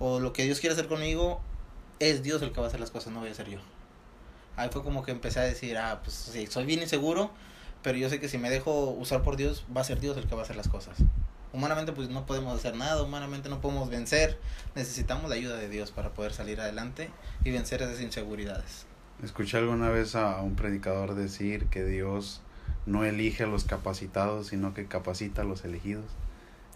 o 0.00 0.18
lo 0.18 0.32
que 0.32 0.42
Dios 0.42 0.58
quiere 0.58 0.74
hacer 0.74 0.88
conmigo, 0.88 1.40
es 2.00 2.24
Dios 2.24 2.42
el 2.42 2.50
que 2.50 2.58
va 2.58 2.66
a 2.66 2.68
hacer 2.68 2.80
las 2.80 2.90
cosas, 2.90 3.12
no 3.12 3.20
voy 3.20 3.28
a 3.28 3.34
ser 3.34 3.48
yo. 3.48 3.60
Ahí 4.56 4.70
fue 4.72 4.82
como 4.82 5.04
que 5.04 5.12
empecé 5.12 5.38
a 5.38 5.44
decir, 5.44 5.78
ah, 5.78 6.00
pues 6.02 6.16
sí, 6.16 6.48
soy 6.48 6.64
bien 6.64 6.82
inseguro, 6.82 7.30
pero 7.84 7.96
yo 7.96 8.10
sé 8.10 8.18
que 8.18 8.28
si 8.28 8.38
me 8.38 8.50
dejo 8.50 8.90
usar 8.90 9.22
por 9.22 9.36
Dios, 9.36 9.64
va 9.74 9.82
a 9.82 9.84
ser 9.84 10.00
Dios 10.00 10.16
el 10.16 10.26
que 10.26 10.34
va 10.34 10.40
a 10.40 10.44
hacer 10.44 10.56
las 10.56 10.66
cosas. 10.66 10.98
Humanamente 11.52 11.92
pues 11.92 12.08
no 12.08 12.24
podemos 12.24 12.56
hacer 12.58 12.76
nada, 12.76 13.02
humanamente 13.02 13.48
no 13.48 13.60
podemos 13.60 13.90
vencer, 13.90 14.38
necesitamos 14.74 15.28
la 15.28 15.36
ayuda 15.36 15.56
de 15.56 15.68
Dios 15.68 15.90
para 15.90 16.10
poder 16.14 16.32
salir 16.32 16.60
adelante 16.60 17.10
y 17.44 17.50
vencer 17.50 17.82
esas 17.82 18.00
inseguridades. 18.00 18.86
Escuché 19.22 19.58
alguna 19.58 19.90
vez 19.90 20.14
a 20.16 20.40
un 20.40 20.56
predicador 20.56 21.14
decir 21.14 21.66
que 21.66 21.84
Dios 21.84 22.40
no 22.86 23.04
elige 23.04 23.44
a 23.44 23.46
los 23.46 23.64
capacitados, 23.64 24.48
sino 24.48 24.72
que 24.74 24.86
capacita 24.86 25.42
a 25.42 25.44
los 25.44 25.64
elegidos. 25.64 26.06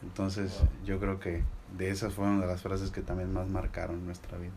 Entonces, 0.02 0.52
Wow. 0.58 0.68
yo 0.84 1.00
creo 1.00 1.18
que 1.20 1.42
de 1.76 1.90
esas 1.90 2.12
fueron 2.14 2.40
de 2.40 2.46
las 2.46 2.60
frases 2.62 2.90
que 2.90 3.00
también 3.00 3.32
más 3.32 3.48
marcaron 3.48 4.04
nuestra 4.04 4.36
vida. 4.38 4.52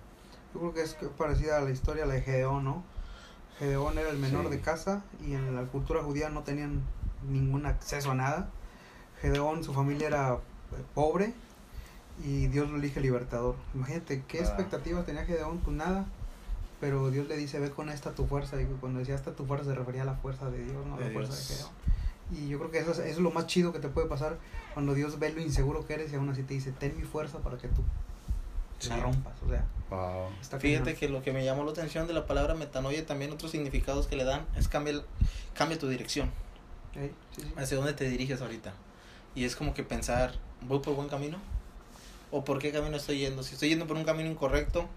Yo 0.53 0.59
creo 0.59 0.73
que 0.73 0.81
es 0.81 0.95
parecida 1.17 1.57
a 1.57 1.61
la 1.61 1.71
historia 1.71 2.05
de 2.05 2.21
Gedeón, 2.21 2.65
¿no? 2.65 2.83
Gedeón 3.57 3.97
era 3.97 4.09
el 4.09 4.17
menor 4.17 4.45
Sí. 4.45 4.51
de 4.51 4.59
casa 4.61 5.01
y 5.25 5.33
en 5.33 5.55
la 5.55 5.63
cultura 5.63 6.03
judía 6.03 6.29
no 6.29 6.43
tenían 6.43 6.81
ningún 7.27 7.65
acceso 7.65 8.11
a 8.11 8.15
nada. 8.15 8.49
Gedeón, 9.21 9.63
su 9.63 9.73
familia 9.73 10.07
era 10.07 10.33
eh, 10.33 10.83
pobre 10.95 11.33
y 12.23 12.47
Dios 12.47 12.69
lo 12.69 12.77
elige 12.77 12.99
libertador. 13.01 13.55
Imagínate 13.73 14.23
qué 14.27 14.39
Ah. 14.39 14.43
expectativas 14.43 15.05
tenía 15.05 15.25
Gedeón, 15.25 15.59
pues 15.59 15.75
nada. 15.75 16.05
Pero 16.81 17.11
Dios 17.11 17.27
le 17.27 17.35
dice, 17.35 17.59
ve 17.59 17.71
con 17.71 17.89
esta 17.89 18.11
tu 18.11 18.25
fuerza. 18.25 18.61
Y 18.61 18.65
cuando 18.79 18.99
decía 18.99 19.15
esta 19.15 19.31
tu 19.31 19.45
fuerza 19.45 19.65
se 19.65 19.75
refería 19.75 20.03
a 20.03 20.05
la 20.05 20.15
fuerza 20.15 20.49
de 20.49 20.63
Dios, 20.63 20.85
no 20.85 20.95
a 20.95 20.99
la 20.99 21.09
fuerza 21.09 21.35
de 21.35 21.41
Gedeón. 21.43 21.69
Y 22.31 22.47
yo 22.47 22.59
creo 22.59 22.71
que 22.71 22.79
eso 22.79 22.91
es, 22.91 22.99
eso 22.99 23.07
es 23.09 23.17
lo 23.19 23.31
más 23.31 23.47
chido 23.47 23.73
que 23.73 23.79
te 23.79 23.89
puede 23.89 24.07
pasar 24.07 24.37
cuando 24.73 24.93
Dios 24.93 25.17
ve 25.19 25.33
lo 25.33 25.41
inseguro 25.41 25.85
que 25.85 25.95
eres 25.95 26.11
y 26.13 26.15
aún 26.15 26.29
así 26.29 26.43
te 26.43 26.53
dice, 26.53 26.71
ten 26.71 26.95
mi 26.95 27.03
fuerza 27.03 27.39
para 27.39 27.57
que 27.57 27.67
tú 27.67 27.81
la 28.87 28.95
Sí. 28.95 29.01
rompas. 29.01 29.33
O 29.45 29.49
sea, 29.49 29.65
Wow. 29.89 30.29
está 30.39 30.59
Fíjate 30.59 30.93
que 30.93 31.09
lo 31.09 31.21
que 31.23 31.33
me 31.33 31.43
llamó 31.43 31.65
la 31.65 31.71
atención 31.71 32.07
de 32.07 32.13
la 32.13 32.25
palabra 32.27 32.53
metanoia, 32.53 33.05
también 33.05 33.31
otros 33.33 33.51
significados 33.51 34.07
que 34.07 34.15
le 34.15 34.23
dan, 34.23 34.45
es 34.55 34.67
cambia, 34.69 35.01
cambia 35.55 35.77
tu 35.79 35.89
dirección, 35.89 36.29
Ey, 36.95 37.11
sí, 37.35 37.41
sí. 37.41 37.53
hacia 37.57 37.75
dónde 37.77 37.93
te 37.93 38.07
diriges 38.07 38.41
ahorita. 38.41 38.71
Y 39.35 39.45
es 39.45 39.55
como 39.55 39.73
que 39.73 39.83
pensar, 39.83 40.33
¿voy 40.61 40.79
por 40.79 40.95
buen 40.95 41.09
camino? 41.09 41.37
¿O 42.31 42.43
por 42.43 42.59
qué 42.59 42.71
camino 42.71 42.97
estoy 42.97 43.19
yendo? 43.19 43.43
Si 43.43 43.53
estoy 43.53 43.69
yendo 43.69 43.87
por 43.87 43.97
un 43.97 44.03
camino 44.03 44.29
incorrecto, 44.29 44.87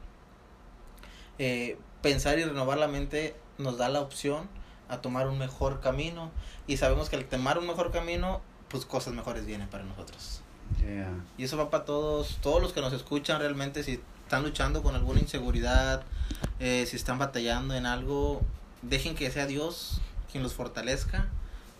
eh, 1.38 1.78
pensar 2.02 2.38
y 2.38 2.44
renovar 2.44 2.78
la 2.78 2.88
mente 2.88 3.34
nos 3.58 3.78
da 3.78 3.88
la 3.88 4.00
opción 4.00 4.48
a 4.88 5.00
tomar 5.00 5.28
un 5.28 5.38
mejor 5.38 5.80
camino. 5.80 6.30
Y 6.66 6.76
sabemos 6.76 7.08
que 7.08 7.16
al 7.16 7.24
tomar 7.24 7.58
un 7.58 7.66
mejor 7.66 7.90
camino, 7.90 8.40
pues 8.68 8.84
cosas 8.84 9.14
mejores 9.14 9.46
vienen 9.46 9.68
para 9.68 9.84
nosotros. 9.84 10.42
Yeah. 10.80 11.12
Y 11.38 11.44
eso 11.44 11.56
va 11.56 11.70
para 11.70 11.84
todos, 11.84 12.38
todos 12.40 12.60
los 12.60 12.72
que 12.72 12.80
nos 12.80 12.92
escuchan 12.92 13.40
realmente, 13.40 13.82
si 13.82 14.00
están 14.24 14.42
luchando 14.42 14.82
con 14.82 14.94
alguna 14.94 15.20
inseguridad, 15.20 16.02
eh, 16.60 16.86
si 16.86 16.96
están 16.96 17.18
batallando 17.18 17.74
en 17.74 17.86
algo, 17.86 18.42
dejen 18.82 19.14
que 19.14 19.30
sea 19.30 19.46
Dios 19.46 20.00
quien 20.30 20.42
los 20.42 20.54
fortalezca 20.54 21.28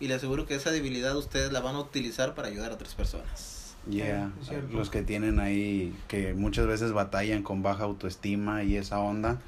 y 0.03 0.07
les 0.09 0.17
aseguro 0.17 0.45
que 0.45 0.55
esa 0.55 0.69
debilidad 0.69 1.15
ustedes 1.15 1.53
la 1.53 1.61
van 1.61 1.75
a 1.75 1.79
utilizar 1.79 2.35
para 2.35 2.49
ayudar 2.49 2.71
a 2.71 2.73
otras 2.75 2.93
personas. 2.93 3.73
Yeah, 3.89 4.33
es 4.41 4.49
cierto. 4.49 4.75
los 4.75 4.89
que 4.89 5.01
tienen 5.01 5.39
ahí, 5.39 5.95
que 6.09 6.33
muchas 6.33 6.67
veces 6.67 6.91
batallan 6.91 7.41
con 7.41 7.63
baja 7.63 7.85
autoestima 7.85 8.63
y 8.63 8.75
esa 8.75 8.99
onda, 8.99 9.39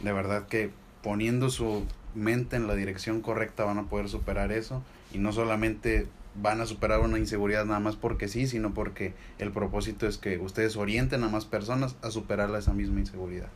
de 0.00 0.12
verdad 0.12 0.46
que 0.46 0.70
poniendo 1.02 1.50
su 1.50 1.84
mente 2.14 2.54
en 2.54 2.68
la 2.68 2.76
dirección 2.76 3.22
correcta 3.22 3.64
van 3.64 3.78
a 3.78 3.88
poder 3.88 4.08
superar 4.08 4.52
eso 4.52 4.84
y 5.12 5.18
no 5.18 5.32
solamente 5.32 6.06
van 6.40 6.60
a 6.60 6.66
superar 6.66 7.00
una 7.00 7.18
inseguridad 7.18 7.64
nada 7.64 7.80
más 7.80 7.96
porque 7.96 8.28
sí, 8.28 8.46
sino 8.46 8.74
porque 8.74 9.14
el 9.38 9.50
propósito 9.50 10.06
es 10.06 10.16
que 10.16 10.38
ustedes 10.38 10.76
orienten 10.76 11.24
a 11.24 11.28
más 11.28 11.44
personas 11.44 11.96
a 12.02 12.12
superar 12.12 12.54
esa 12.54 12.72
misma 12.72 13.00
inseguridad. 13.00 13.48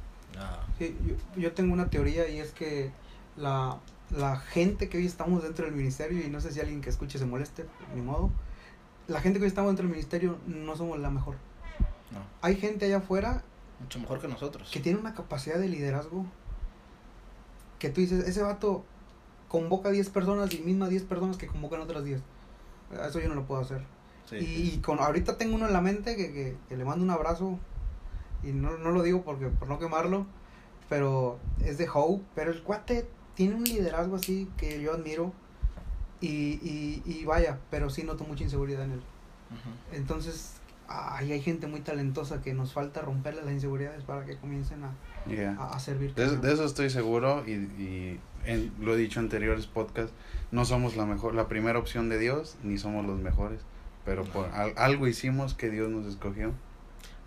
Sí, 0.77 0.97
yo, 1.07 1.41
yo 1.41 1.53
tengo 1.53 1.73
una 1.73 1.89
teoría 1.89 2.29
y 2.29 2.41
es 2.41 2.51
que 2.51 2.91
la, 3.37 3.79
la 4.13 4.37
gente 4.37 4.89
que 4.89 4.99
hoy 4.99 5.07
estamos 5.07 5.43
dentro 5.43 5.65
del 5.65 5.75
ministerio, 5.75 6.25
y 6.25 6.31
no 6.31 6.41
sé 6.41 6.53
si 6.53 6.61
alguien 6.61 6.81
que 6.81 6.91
escuche 6.91 7.19
se 7.19 7.27
moleste, 7.27 7.67
ni 7.95 8.03
modo, 8.03 8.31
la 9.09 9.21
gente 9.21 9.39
que 9.39 9.45
hoy 9.45 9.49
estamos 9.49 9.71
dentro 9.71 9.85
del 9.85 9.93
ministerio 9.93 10.39
no 10.47 10.77
somos 10.77 10.99
la 10.99 11.11
mejor. 11.11 11.37
No, 12.11 12.21
Hay 12.43 12.57
gente 12.57 12.85
allá 12.87 12.99
afuera 12.99 13.43
mucho 13.81 13.99
mejor 13.99 14.21
que 14.21 14.29
nosotros. 14.29 14.71
que 14.71 14.81
tiene 14.81 14.99
una 14.99 15.15
capacidad 15.15 15.59
de 15.59 15.69
liderazgo 15.69 16.27
que 17.79 17.89
tú 17.89 18.01
dices, 18.01 18.29
ese 18.29 18.43
vato 18.43 18.85
convoca 19.49 19.91
10 19.91 20.09
personas 20.11 20.53
y 20.55 20.59
mismas 20.61 20.91
10 20.91 21.03
personas 21.05 21.37
que 21.37 21.47
convocan 21.47 21.81
otras 21.81 22.05
10. 22.05 22.21
Eso 23.09 23.19
yo 23.21 23.29
no 23.29 23.35
lo 23.35 23.45
puedo 23.45 23.61
hacer. 23.61 23.83
Sí. 24.29 24.37
Y, 24.37 24.75
y 24.75 24.79
con 24.79 25.01
ahorita 25.01 25.37
tengo 25.37 25.57
uno 25.57 25.67
en 25.67 25.73
la 25.73 25.81
mente 25.81 26.17
que, 26.17 26.33
que, 26.33 26.57
que 26.69 26.77
le 26.77 26.85
mando 26.85 27.05
un 27.05 27.11
abrazo 27.11 27.59
y 28.45 28.53
no, 28.53 28.77
no 28.79 28.93
lo 28.93 29.03
digo 29.03 29.23
porque 29.23 29.47
por 29.49 29.69
no 29.69 29.79
quemarlo, 29.79 30.27
pero 30.89 31.39
es 31.65 31.77
de 31.79 31.89
Hope, 31.93 32.23
pero 32.35 32.53
el 32.53 32.63
cuate 32.63 33.09
tiene 33.35 33.55
un 33.55 33.65
liderazgo 33.65 34.17
así 34.17 34.49
que 34.57 34.81
yo 34.83 34.93
admiro 34.95 35.33
y, 36.21 36.29
y, 36.63 37.03
y 37.05 37.25
vaya, 37.25 37.59
pero 37.71 37.91
sí 37.91 38.03
noto 38.05 38.25
mucha 38.25 38.45
inseguridad 38.45 38.85
en 38.85 38.93
él. 38.93 38.99
Ujú. 39.51 39.97
Entonces, 39.97 40.55
ay, 40.89 41.33
hay 41.33 41.41
gente 41.43 41.67
muy 41.67 41.81
talentosa 41.81 42.41
que 42.41 42.55
nos 42.55 42.73
falta 42.73 43.01
romperle 43.03 43.43
las 43.43 43.53
inseguridades 43.53 44.05
para 44.05 44.25
que 44.25 44.37
comiencen 44.37 44.85
a, 44.85 44.91
Yeah. 45.29 45.57
a, 45.57 45.77
a 45.77 45.79
servir. 45.81 46.15
De, 46.15 46.25
eso- 46.27 46.37
de 46.37 46.53
eso 46.53 46.65
estoy 46.65 46.91
seguro 46.91 47.45
y, 47.47 47.53
y 47.53 48.21
en- 48.45 48.73
lo 48.81 48.95
he 48.95 48.97
dicho 48.97 49.21
en 49.21 49.27
anteriores 49.27 49.67
podcasts, 49.69 50.13
no 50.51 50.65
somos 50.65 50.97
la 50.97 51.07
mejor, 51.07 51.35
la 51.37 51.47
primera 51.49 51.79
opción 51.79 52.09
de 52.09 52.19
Dios, 52.19 52.57
ni 52.65 52.77
somos 52.77 53.07
los 53.07 53.21
mejores, 53.21 53.61
pero 54.05 54.25
por 54.25 54.47
al- 54.51 54.75
algo 54.77 55.07
hicimos 55.07 55.55
que 55.55 55.71
Dios 55.71 55.89
nos 55.91 56.07
escogió. 56.07 56.53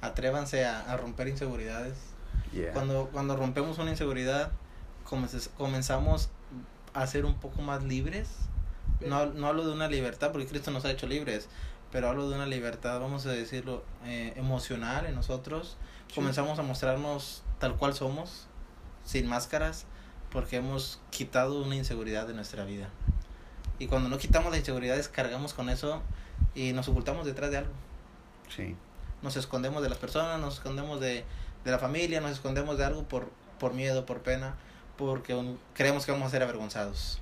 Atrévanse 0.01 0.65
a, 0.65 0.81
a 0.91 0.97
romper 0.97 1.29
inseguridades. 1.29 1.97
Yeah. 2.53 2.73
Cuando, 2.73 3.09
cuando 3.13 3.35
rompemos 3.37 3.79
una 3.79 3.91
inseguridad, 3.91 4.51
comenzamos 5.05 6.29
a 6.93 7.07
ser 7.07 7.25
un 7.25 7.35
poco 7.35 7.61
más 7.61 7.83
libres. 7.83 8.29
No, 9.01 9.25
no 9.27 9.47
hablo 9.47 9.65
de 9.65 9.73
una 9.73 9.87
libertad, 9.87 10.31
porque 10.31 10.47
Cristo 10.47 10.71
nos 10.71 10.85
ha 10.85 10.91
hecho 10.91 11.07
libres, 11.07 11.47
pero 11.91 12.09
hablo 12.09 12.29
de 12.29 12.35
una 12.35 12.45
libertad, 12.45 12.99
vamos 12.99 13.25
a 13.25 13.31
decirlo, 13.31 13.83
eh, 14.05 14.33
emocional 14.35 15.05
en 15.05 15.15
nosotros. 15.15 15.77
Sí. 16.07 16.15
Comenzamos 16.15 16.59
a 16.59 16.63
mostrarnos 16.63 17.43
tal 17.59 17.75
cual 17.75 17.93
somos, 17.93 18.47
sin 19.03 19.27
máscaras, 19.27 19.85
porque 20.31 20.57
hemos 20.57 20.99
quitado 21.11 21.61
una 21.61 21.75
inseguridad 21.75 22.27
de 22.27 22.33
nuestra 22.33 22.65
vida. 22.65 22.89
Y 23.79 23.87
cuando 23.87 24.09
no 24.09 24.17
quitamos 24.17 24.51
las 24.51 24.59
inseguridades, 24.59 25.09
cargamos 25.09 25.53
con 25.53 25.69
eso 25.69 26.01
y 26.53 26.73
nos 26.73 26.87
ocultamos 26.87 27.25
detrás 27.25 27.51
de 27.51 27.57
algo 27.57 27.73
Sí. 28.49 28.75
nos 29.21 29.35
escondemos 29.37 29.81
de 29.81 29.89
las 29.89 29.97
personas, 29.97 30.39
nos 30.39 30.55
escondemos 30.55 30.99
de, 30.99 31.25
de 31.63 31.71
la 31.71 31.79
familia, 31.79 32.21
nos 32.21 32.31
escondemos 32.31 32.77
de 32.77 32.85
algo 32.85 33.03
por, 33.03 33.29
por 33.59 33.73
miedo, 33.73 34.05
por 34.05 34.21
pena, 34.21 34.55
porque 34.97 35.55
creemos 35.73 36.05
que 36.05 36.11
vamos 36.11 36.27
a 36.27 36.31
ser 36.31 36.43
avergonzados. 36.43 37.19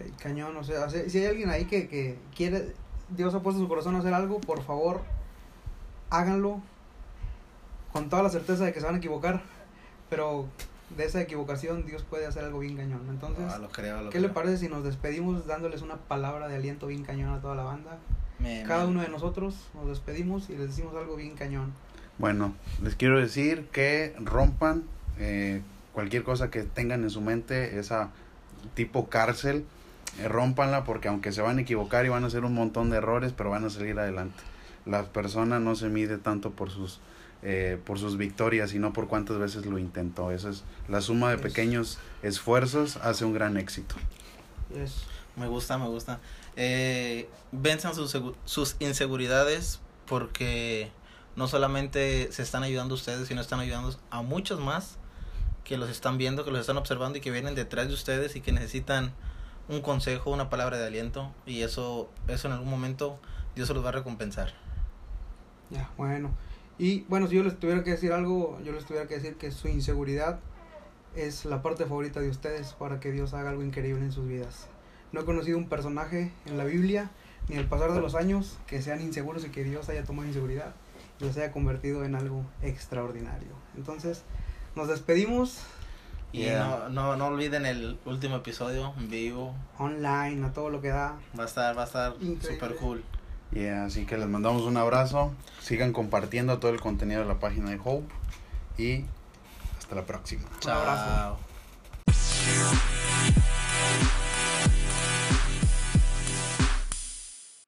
Eh, 0.00 0.10
cañón, 0.22 0.56
o 0.56 0.64
sea, 0.64 0.88
si 0.90 1.18
hay 1.18 1.26
alguien 1.26 1.48
ahí 1.50 1.64
que, 1.64 1.88
que 1.88 2.18
quiere, 2.34 2.74
Dios 3.10 3.34
ha 3.34 3.40
puesto 3.40 3.60
en 3.60 3.64
su 3.66 3.68
corazón 3.68 3.96
a 3.96 4.00
hacer 4.00 4.12
algo, 4.14 4.40
por 4.40 4.62
favor, 4.62 5.00
háganlo 6.10 6.60
con 7.92 8.08
toda 8.08 8.22
la 8.22 8.28
certeza 8.30 8.64
de 8.64 8.72
que 8.72 8.80
se 8.80 8.86
van 8.86 8.94
a 8.96 8.98
equivocar, 8.98 9.42
pero 10.10 10.46
de 10.96 11.04
esa 11.04 11.20
equivocación 11.20 11.86
Dios 11.86 12.02
puede 12.08 12.26
hacer 12.26 12.44
algo 12.44 12.58
bien 12.60 12.76
cañón. 12.76 13.02
Entonces, 13.08 13.44
Ah, 13.50 13.58
lo 13.58 13.68
creo, 13.68 14.02
lo 14.02 14.10
¿qué 14.10 14.20
le 14.20 14.28
parece 14.28 14.58
si 14.58 14.68
nos 14.68 14.84
despedimos 14.84 15.46
dándoles 15.46 15.82
una 15.82 15.96
palabra 15.96 16.46
de 16.48 16.56
aliento 16.56 16.86
bien 16.86 17.02
cañón 17.04 17.32
a 17.32 17.40
toda 17.40 17.54
la 17.54 17.64
banda? 17.64 17.98
Me- 18.38 18.64
Cada 18.68 18.84
me- 18.84 18.90
uno 18.90 19.02
de 19.02 19.08
nosotros 19.08 19.54
nos 19.74 19.88
despedimos 19.88 20.50
y 20.50 20.56
les 20.56 20.68
decimos 20.68 20.94
algo 20.94 21.16
bien 21.16 21.34
cañón. 21.34 21.72
Bueno, 22.18 22.54
les 22.82 22.94
quiero 22.94 23.18
decir 23.18 23.68
que 23.72 24.14
rompan 24.18 24.84
eh, 25.18 25.62
cualquier 25.96 26.24
cosa 26.24 26.50
que 26.50 26.62
tengan 26.62 27.04
en 27.04 27.10
su 27.10 27.22
mente, 27.22 27.78
esa 27.78 28.10
tipo 28.74 29.08
cárcel, 29.08 29.64
eh, 30.18 30.28
rompanla 30.28 30.84
porque 30.84 31.08
aunque 31.08 31.32
se 31.32 31.40
van 31.40 31.56
a 31.56 31.62
equivocar 31.62 32.04
y 32.04 32.10
van 32.10 32.22
a 32.22 32.26
hacer 32.26 32.44
un 32.44 32.52
montón 32.52 32.90
de 32.90 32.98
errores, 32.98 33.32
pero 33.34 33.48
van 33.48 33.64
a 33.64 33.70
salir 33.70 33.98
adelante. 33.98 34.42
La 34.84 35.04
persona 35.04 35.58
no 35.58 35.74
se 35.74 35.88
mide 35.88 36.18
tanto 36.18 36.50
por 36.50 36.68
sus 36.70 37.00
eh, 37.42 37.80
por 37.82 37.98
sus 37.98 38.18
victorias, 38.18 38.72
sino 38.72 38.92
por 38.92 39.08
cuántas 39.08 39.38
veces 39.38 39.64
lo 39.64 39.78
intentó. 39.78 40.30
Esa 40.32 40.50
es 40.50 40.64
la 40.86 41.00
suma 41.00 41.30
de 41.30 41.38
pequeños 41.38 41.98
esfuerzos 42.22 42.98
hace 42.98 43.24
un 43.24 43.32
gran 43.32 43.56
éxito. 43.56 43.94
Me 45.34 45.48
gusta, 45.48 45.78
me 45.78 45.86
gusta. 45.86 46.20
Eh, 46.56 47.26
venzan 47.52 47.94
sus, 47.94 48.14
sus 48.44 48.76
inseguridades 48.80 49.80
porque 50.04 50.90
no 51.36 51.48
solamente 51.48 52.30
se 52.32 52.42
están 52.42 52.64
ayudando 52.64 52.94
ustedes, 52.94 53.28
sino 53.28 53.40
están 53.40 53.60
ayudando 53.60 53.98
a 54.10 54.20
muchos 54.20 54.60
más 54.60 54.98
que 55.66 55.76
los 55.76 55.90
están 55.90 56.16
viendo, 56.16 56.44
que 56.44 56.52
los 56.52 56.60
están 56.60 56.76
observando 56.76 57.18
y 57.18 57.20
que 57.20 57.32
vienen 57.32 57.56
detrás 57.56 57.88
de 57.88 57.94
ustedes 57.94 58.36
y 58.36 58.40
que 58.40 58.52
necesitan 58.52 59.12
un 59.68 59.80
consejo, 59.80 60.30
una 60.30 60.48
palabra 60.48 60.78
de 60.78 60.86
aliento 60.86 61.32
y 61.44 61.62
eso, 61.62 62.08
eso 62.28 62.46
en 62.46 62.54
algún 62.54 62.70
momento 62.70 63.18
Dios 63.56 63.66
se 63.66 63.74
los 63.74 63.84
va 63.84 63.88
a 63.88 63.92
recompensar. 63.92 64.54
Ya, 65.70 65.90
bueno. 65.96 66.30
Y 66.78 67.00
bueno, 67.08 67.26
si 67.26 67.34
yo 67.34 67.42
les 67.42 67.58
tuviera 67.58 67.82
que 67.82 67.90
decir 67.90 68.12
algo, 68.12 68.60
yo 68.64 68.72
les 68.72 68.84
tuviera 68.84 69.08
que 69.08 69.16
decir 69.16 69.34
que 69.34 69.50
su 69.50 69.66
inseguridad 69.66 70.38
es 71.16 71.44
la 71.44 71.62
parte 71.62 71.84
favorita 71.84 72.20
de 72.20 72.28
ustedes 72.28 72.74
para 72.74 73.00
que 73.00 73.10
Dios 73.10 73.34
haga 73.34 73.50
algo 73.50 73.64
increíble 73.64 74.04
en 74.04 74.12
sus 74.12 74.28
vidas. 74.28 74.68
No 75.10 75.22
he 75.22 75.24
conocido 75.24 75.58
un 75.58 75.68
personaje 75.68 76.32
en 76.44 76.58
la 76.58 76.64
Biblia 76.64 77.10
ni 77.48 77.56
al 77.56 77.66
pasar 77.66 77.92
de 77.92 78.00
los 78.00 78.14
años 78.14 78.58
que 78.68 78.82
sean 78.82 79.00
inseguros 79.00 79.44
y 79.44 79.48
que 79.48 79.64
Dios 79.64 79.88
haya 79.88 80.04
tomado 80.04 80.28
inseguridad 80.28 80.74
y 81.18 81.24
los 81.24 81.36
haya 81.36 81.50
convertido 81.50 82.04
en 82.04 82.14
algo 82.14 82.44
extraordinario. 82.62 83.50
Entonces, 83.76 84.22
nos 84.76 84.88
despedimos 84.88 85.58
Y 86.32 86.42
Yeah. 86.42 86.64
no, 86.64 86.88
no, 86.90 87.16
no 87.16 87.26
olviden 87.26 87.64
el 87.66 87.98
último 88.04 88.36
episodio 88.36 88.92
en 88.98 89.08
vivo. 89.08 89.54
online 89.78 90.44
a 90.46 90.52
todo 90.52 90.70
lo 90.70 90.80
que 90.82 90.88
da. 90.88 91.14
Va 91.38 91.44
a 91.44 91.46
estar, 91.46 91.76
va 91.76 91.82
a 91.82 91.86
estar 91.86 92.14
super 92.42 92.76
cool. 92.76 93.02
Yeah, 93.52 93.86
así 93.86 94.04
que 94.04 94.18
les 94.18 94.28
mandamos 94.28 94.62
un 94.62 94.76
abrazo. 94.76 95.32
Sigan 95.60 95.92
compartiendo 95.92 96.58
todo 96.58 96.72
el 96.72 96.80
contenido 96.80 97.20
de 97.22 97.26
la 97.26 97.38
página 97.40 97.70
de 97.70 97.80
Hope. 97.82 98.12
Y 98.76 99.04
hasta 99.78 99.94
la 99.94 100.04
próxima. 100.04 100.44
Un 100.64 100.70
abrazo. 100.70 101.38
Chao. 102.06 104.06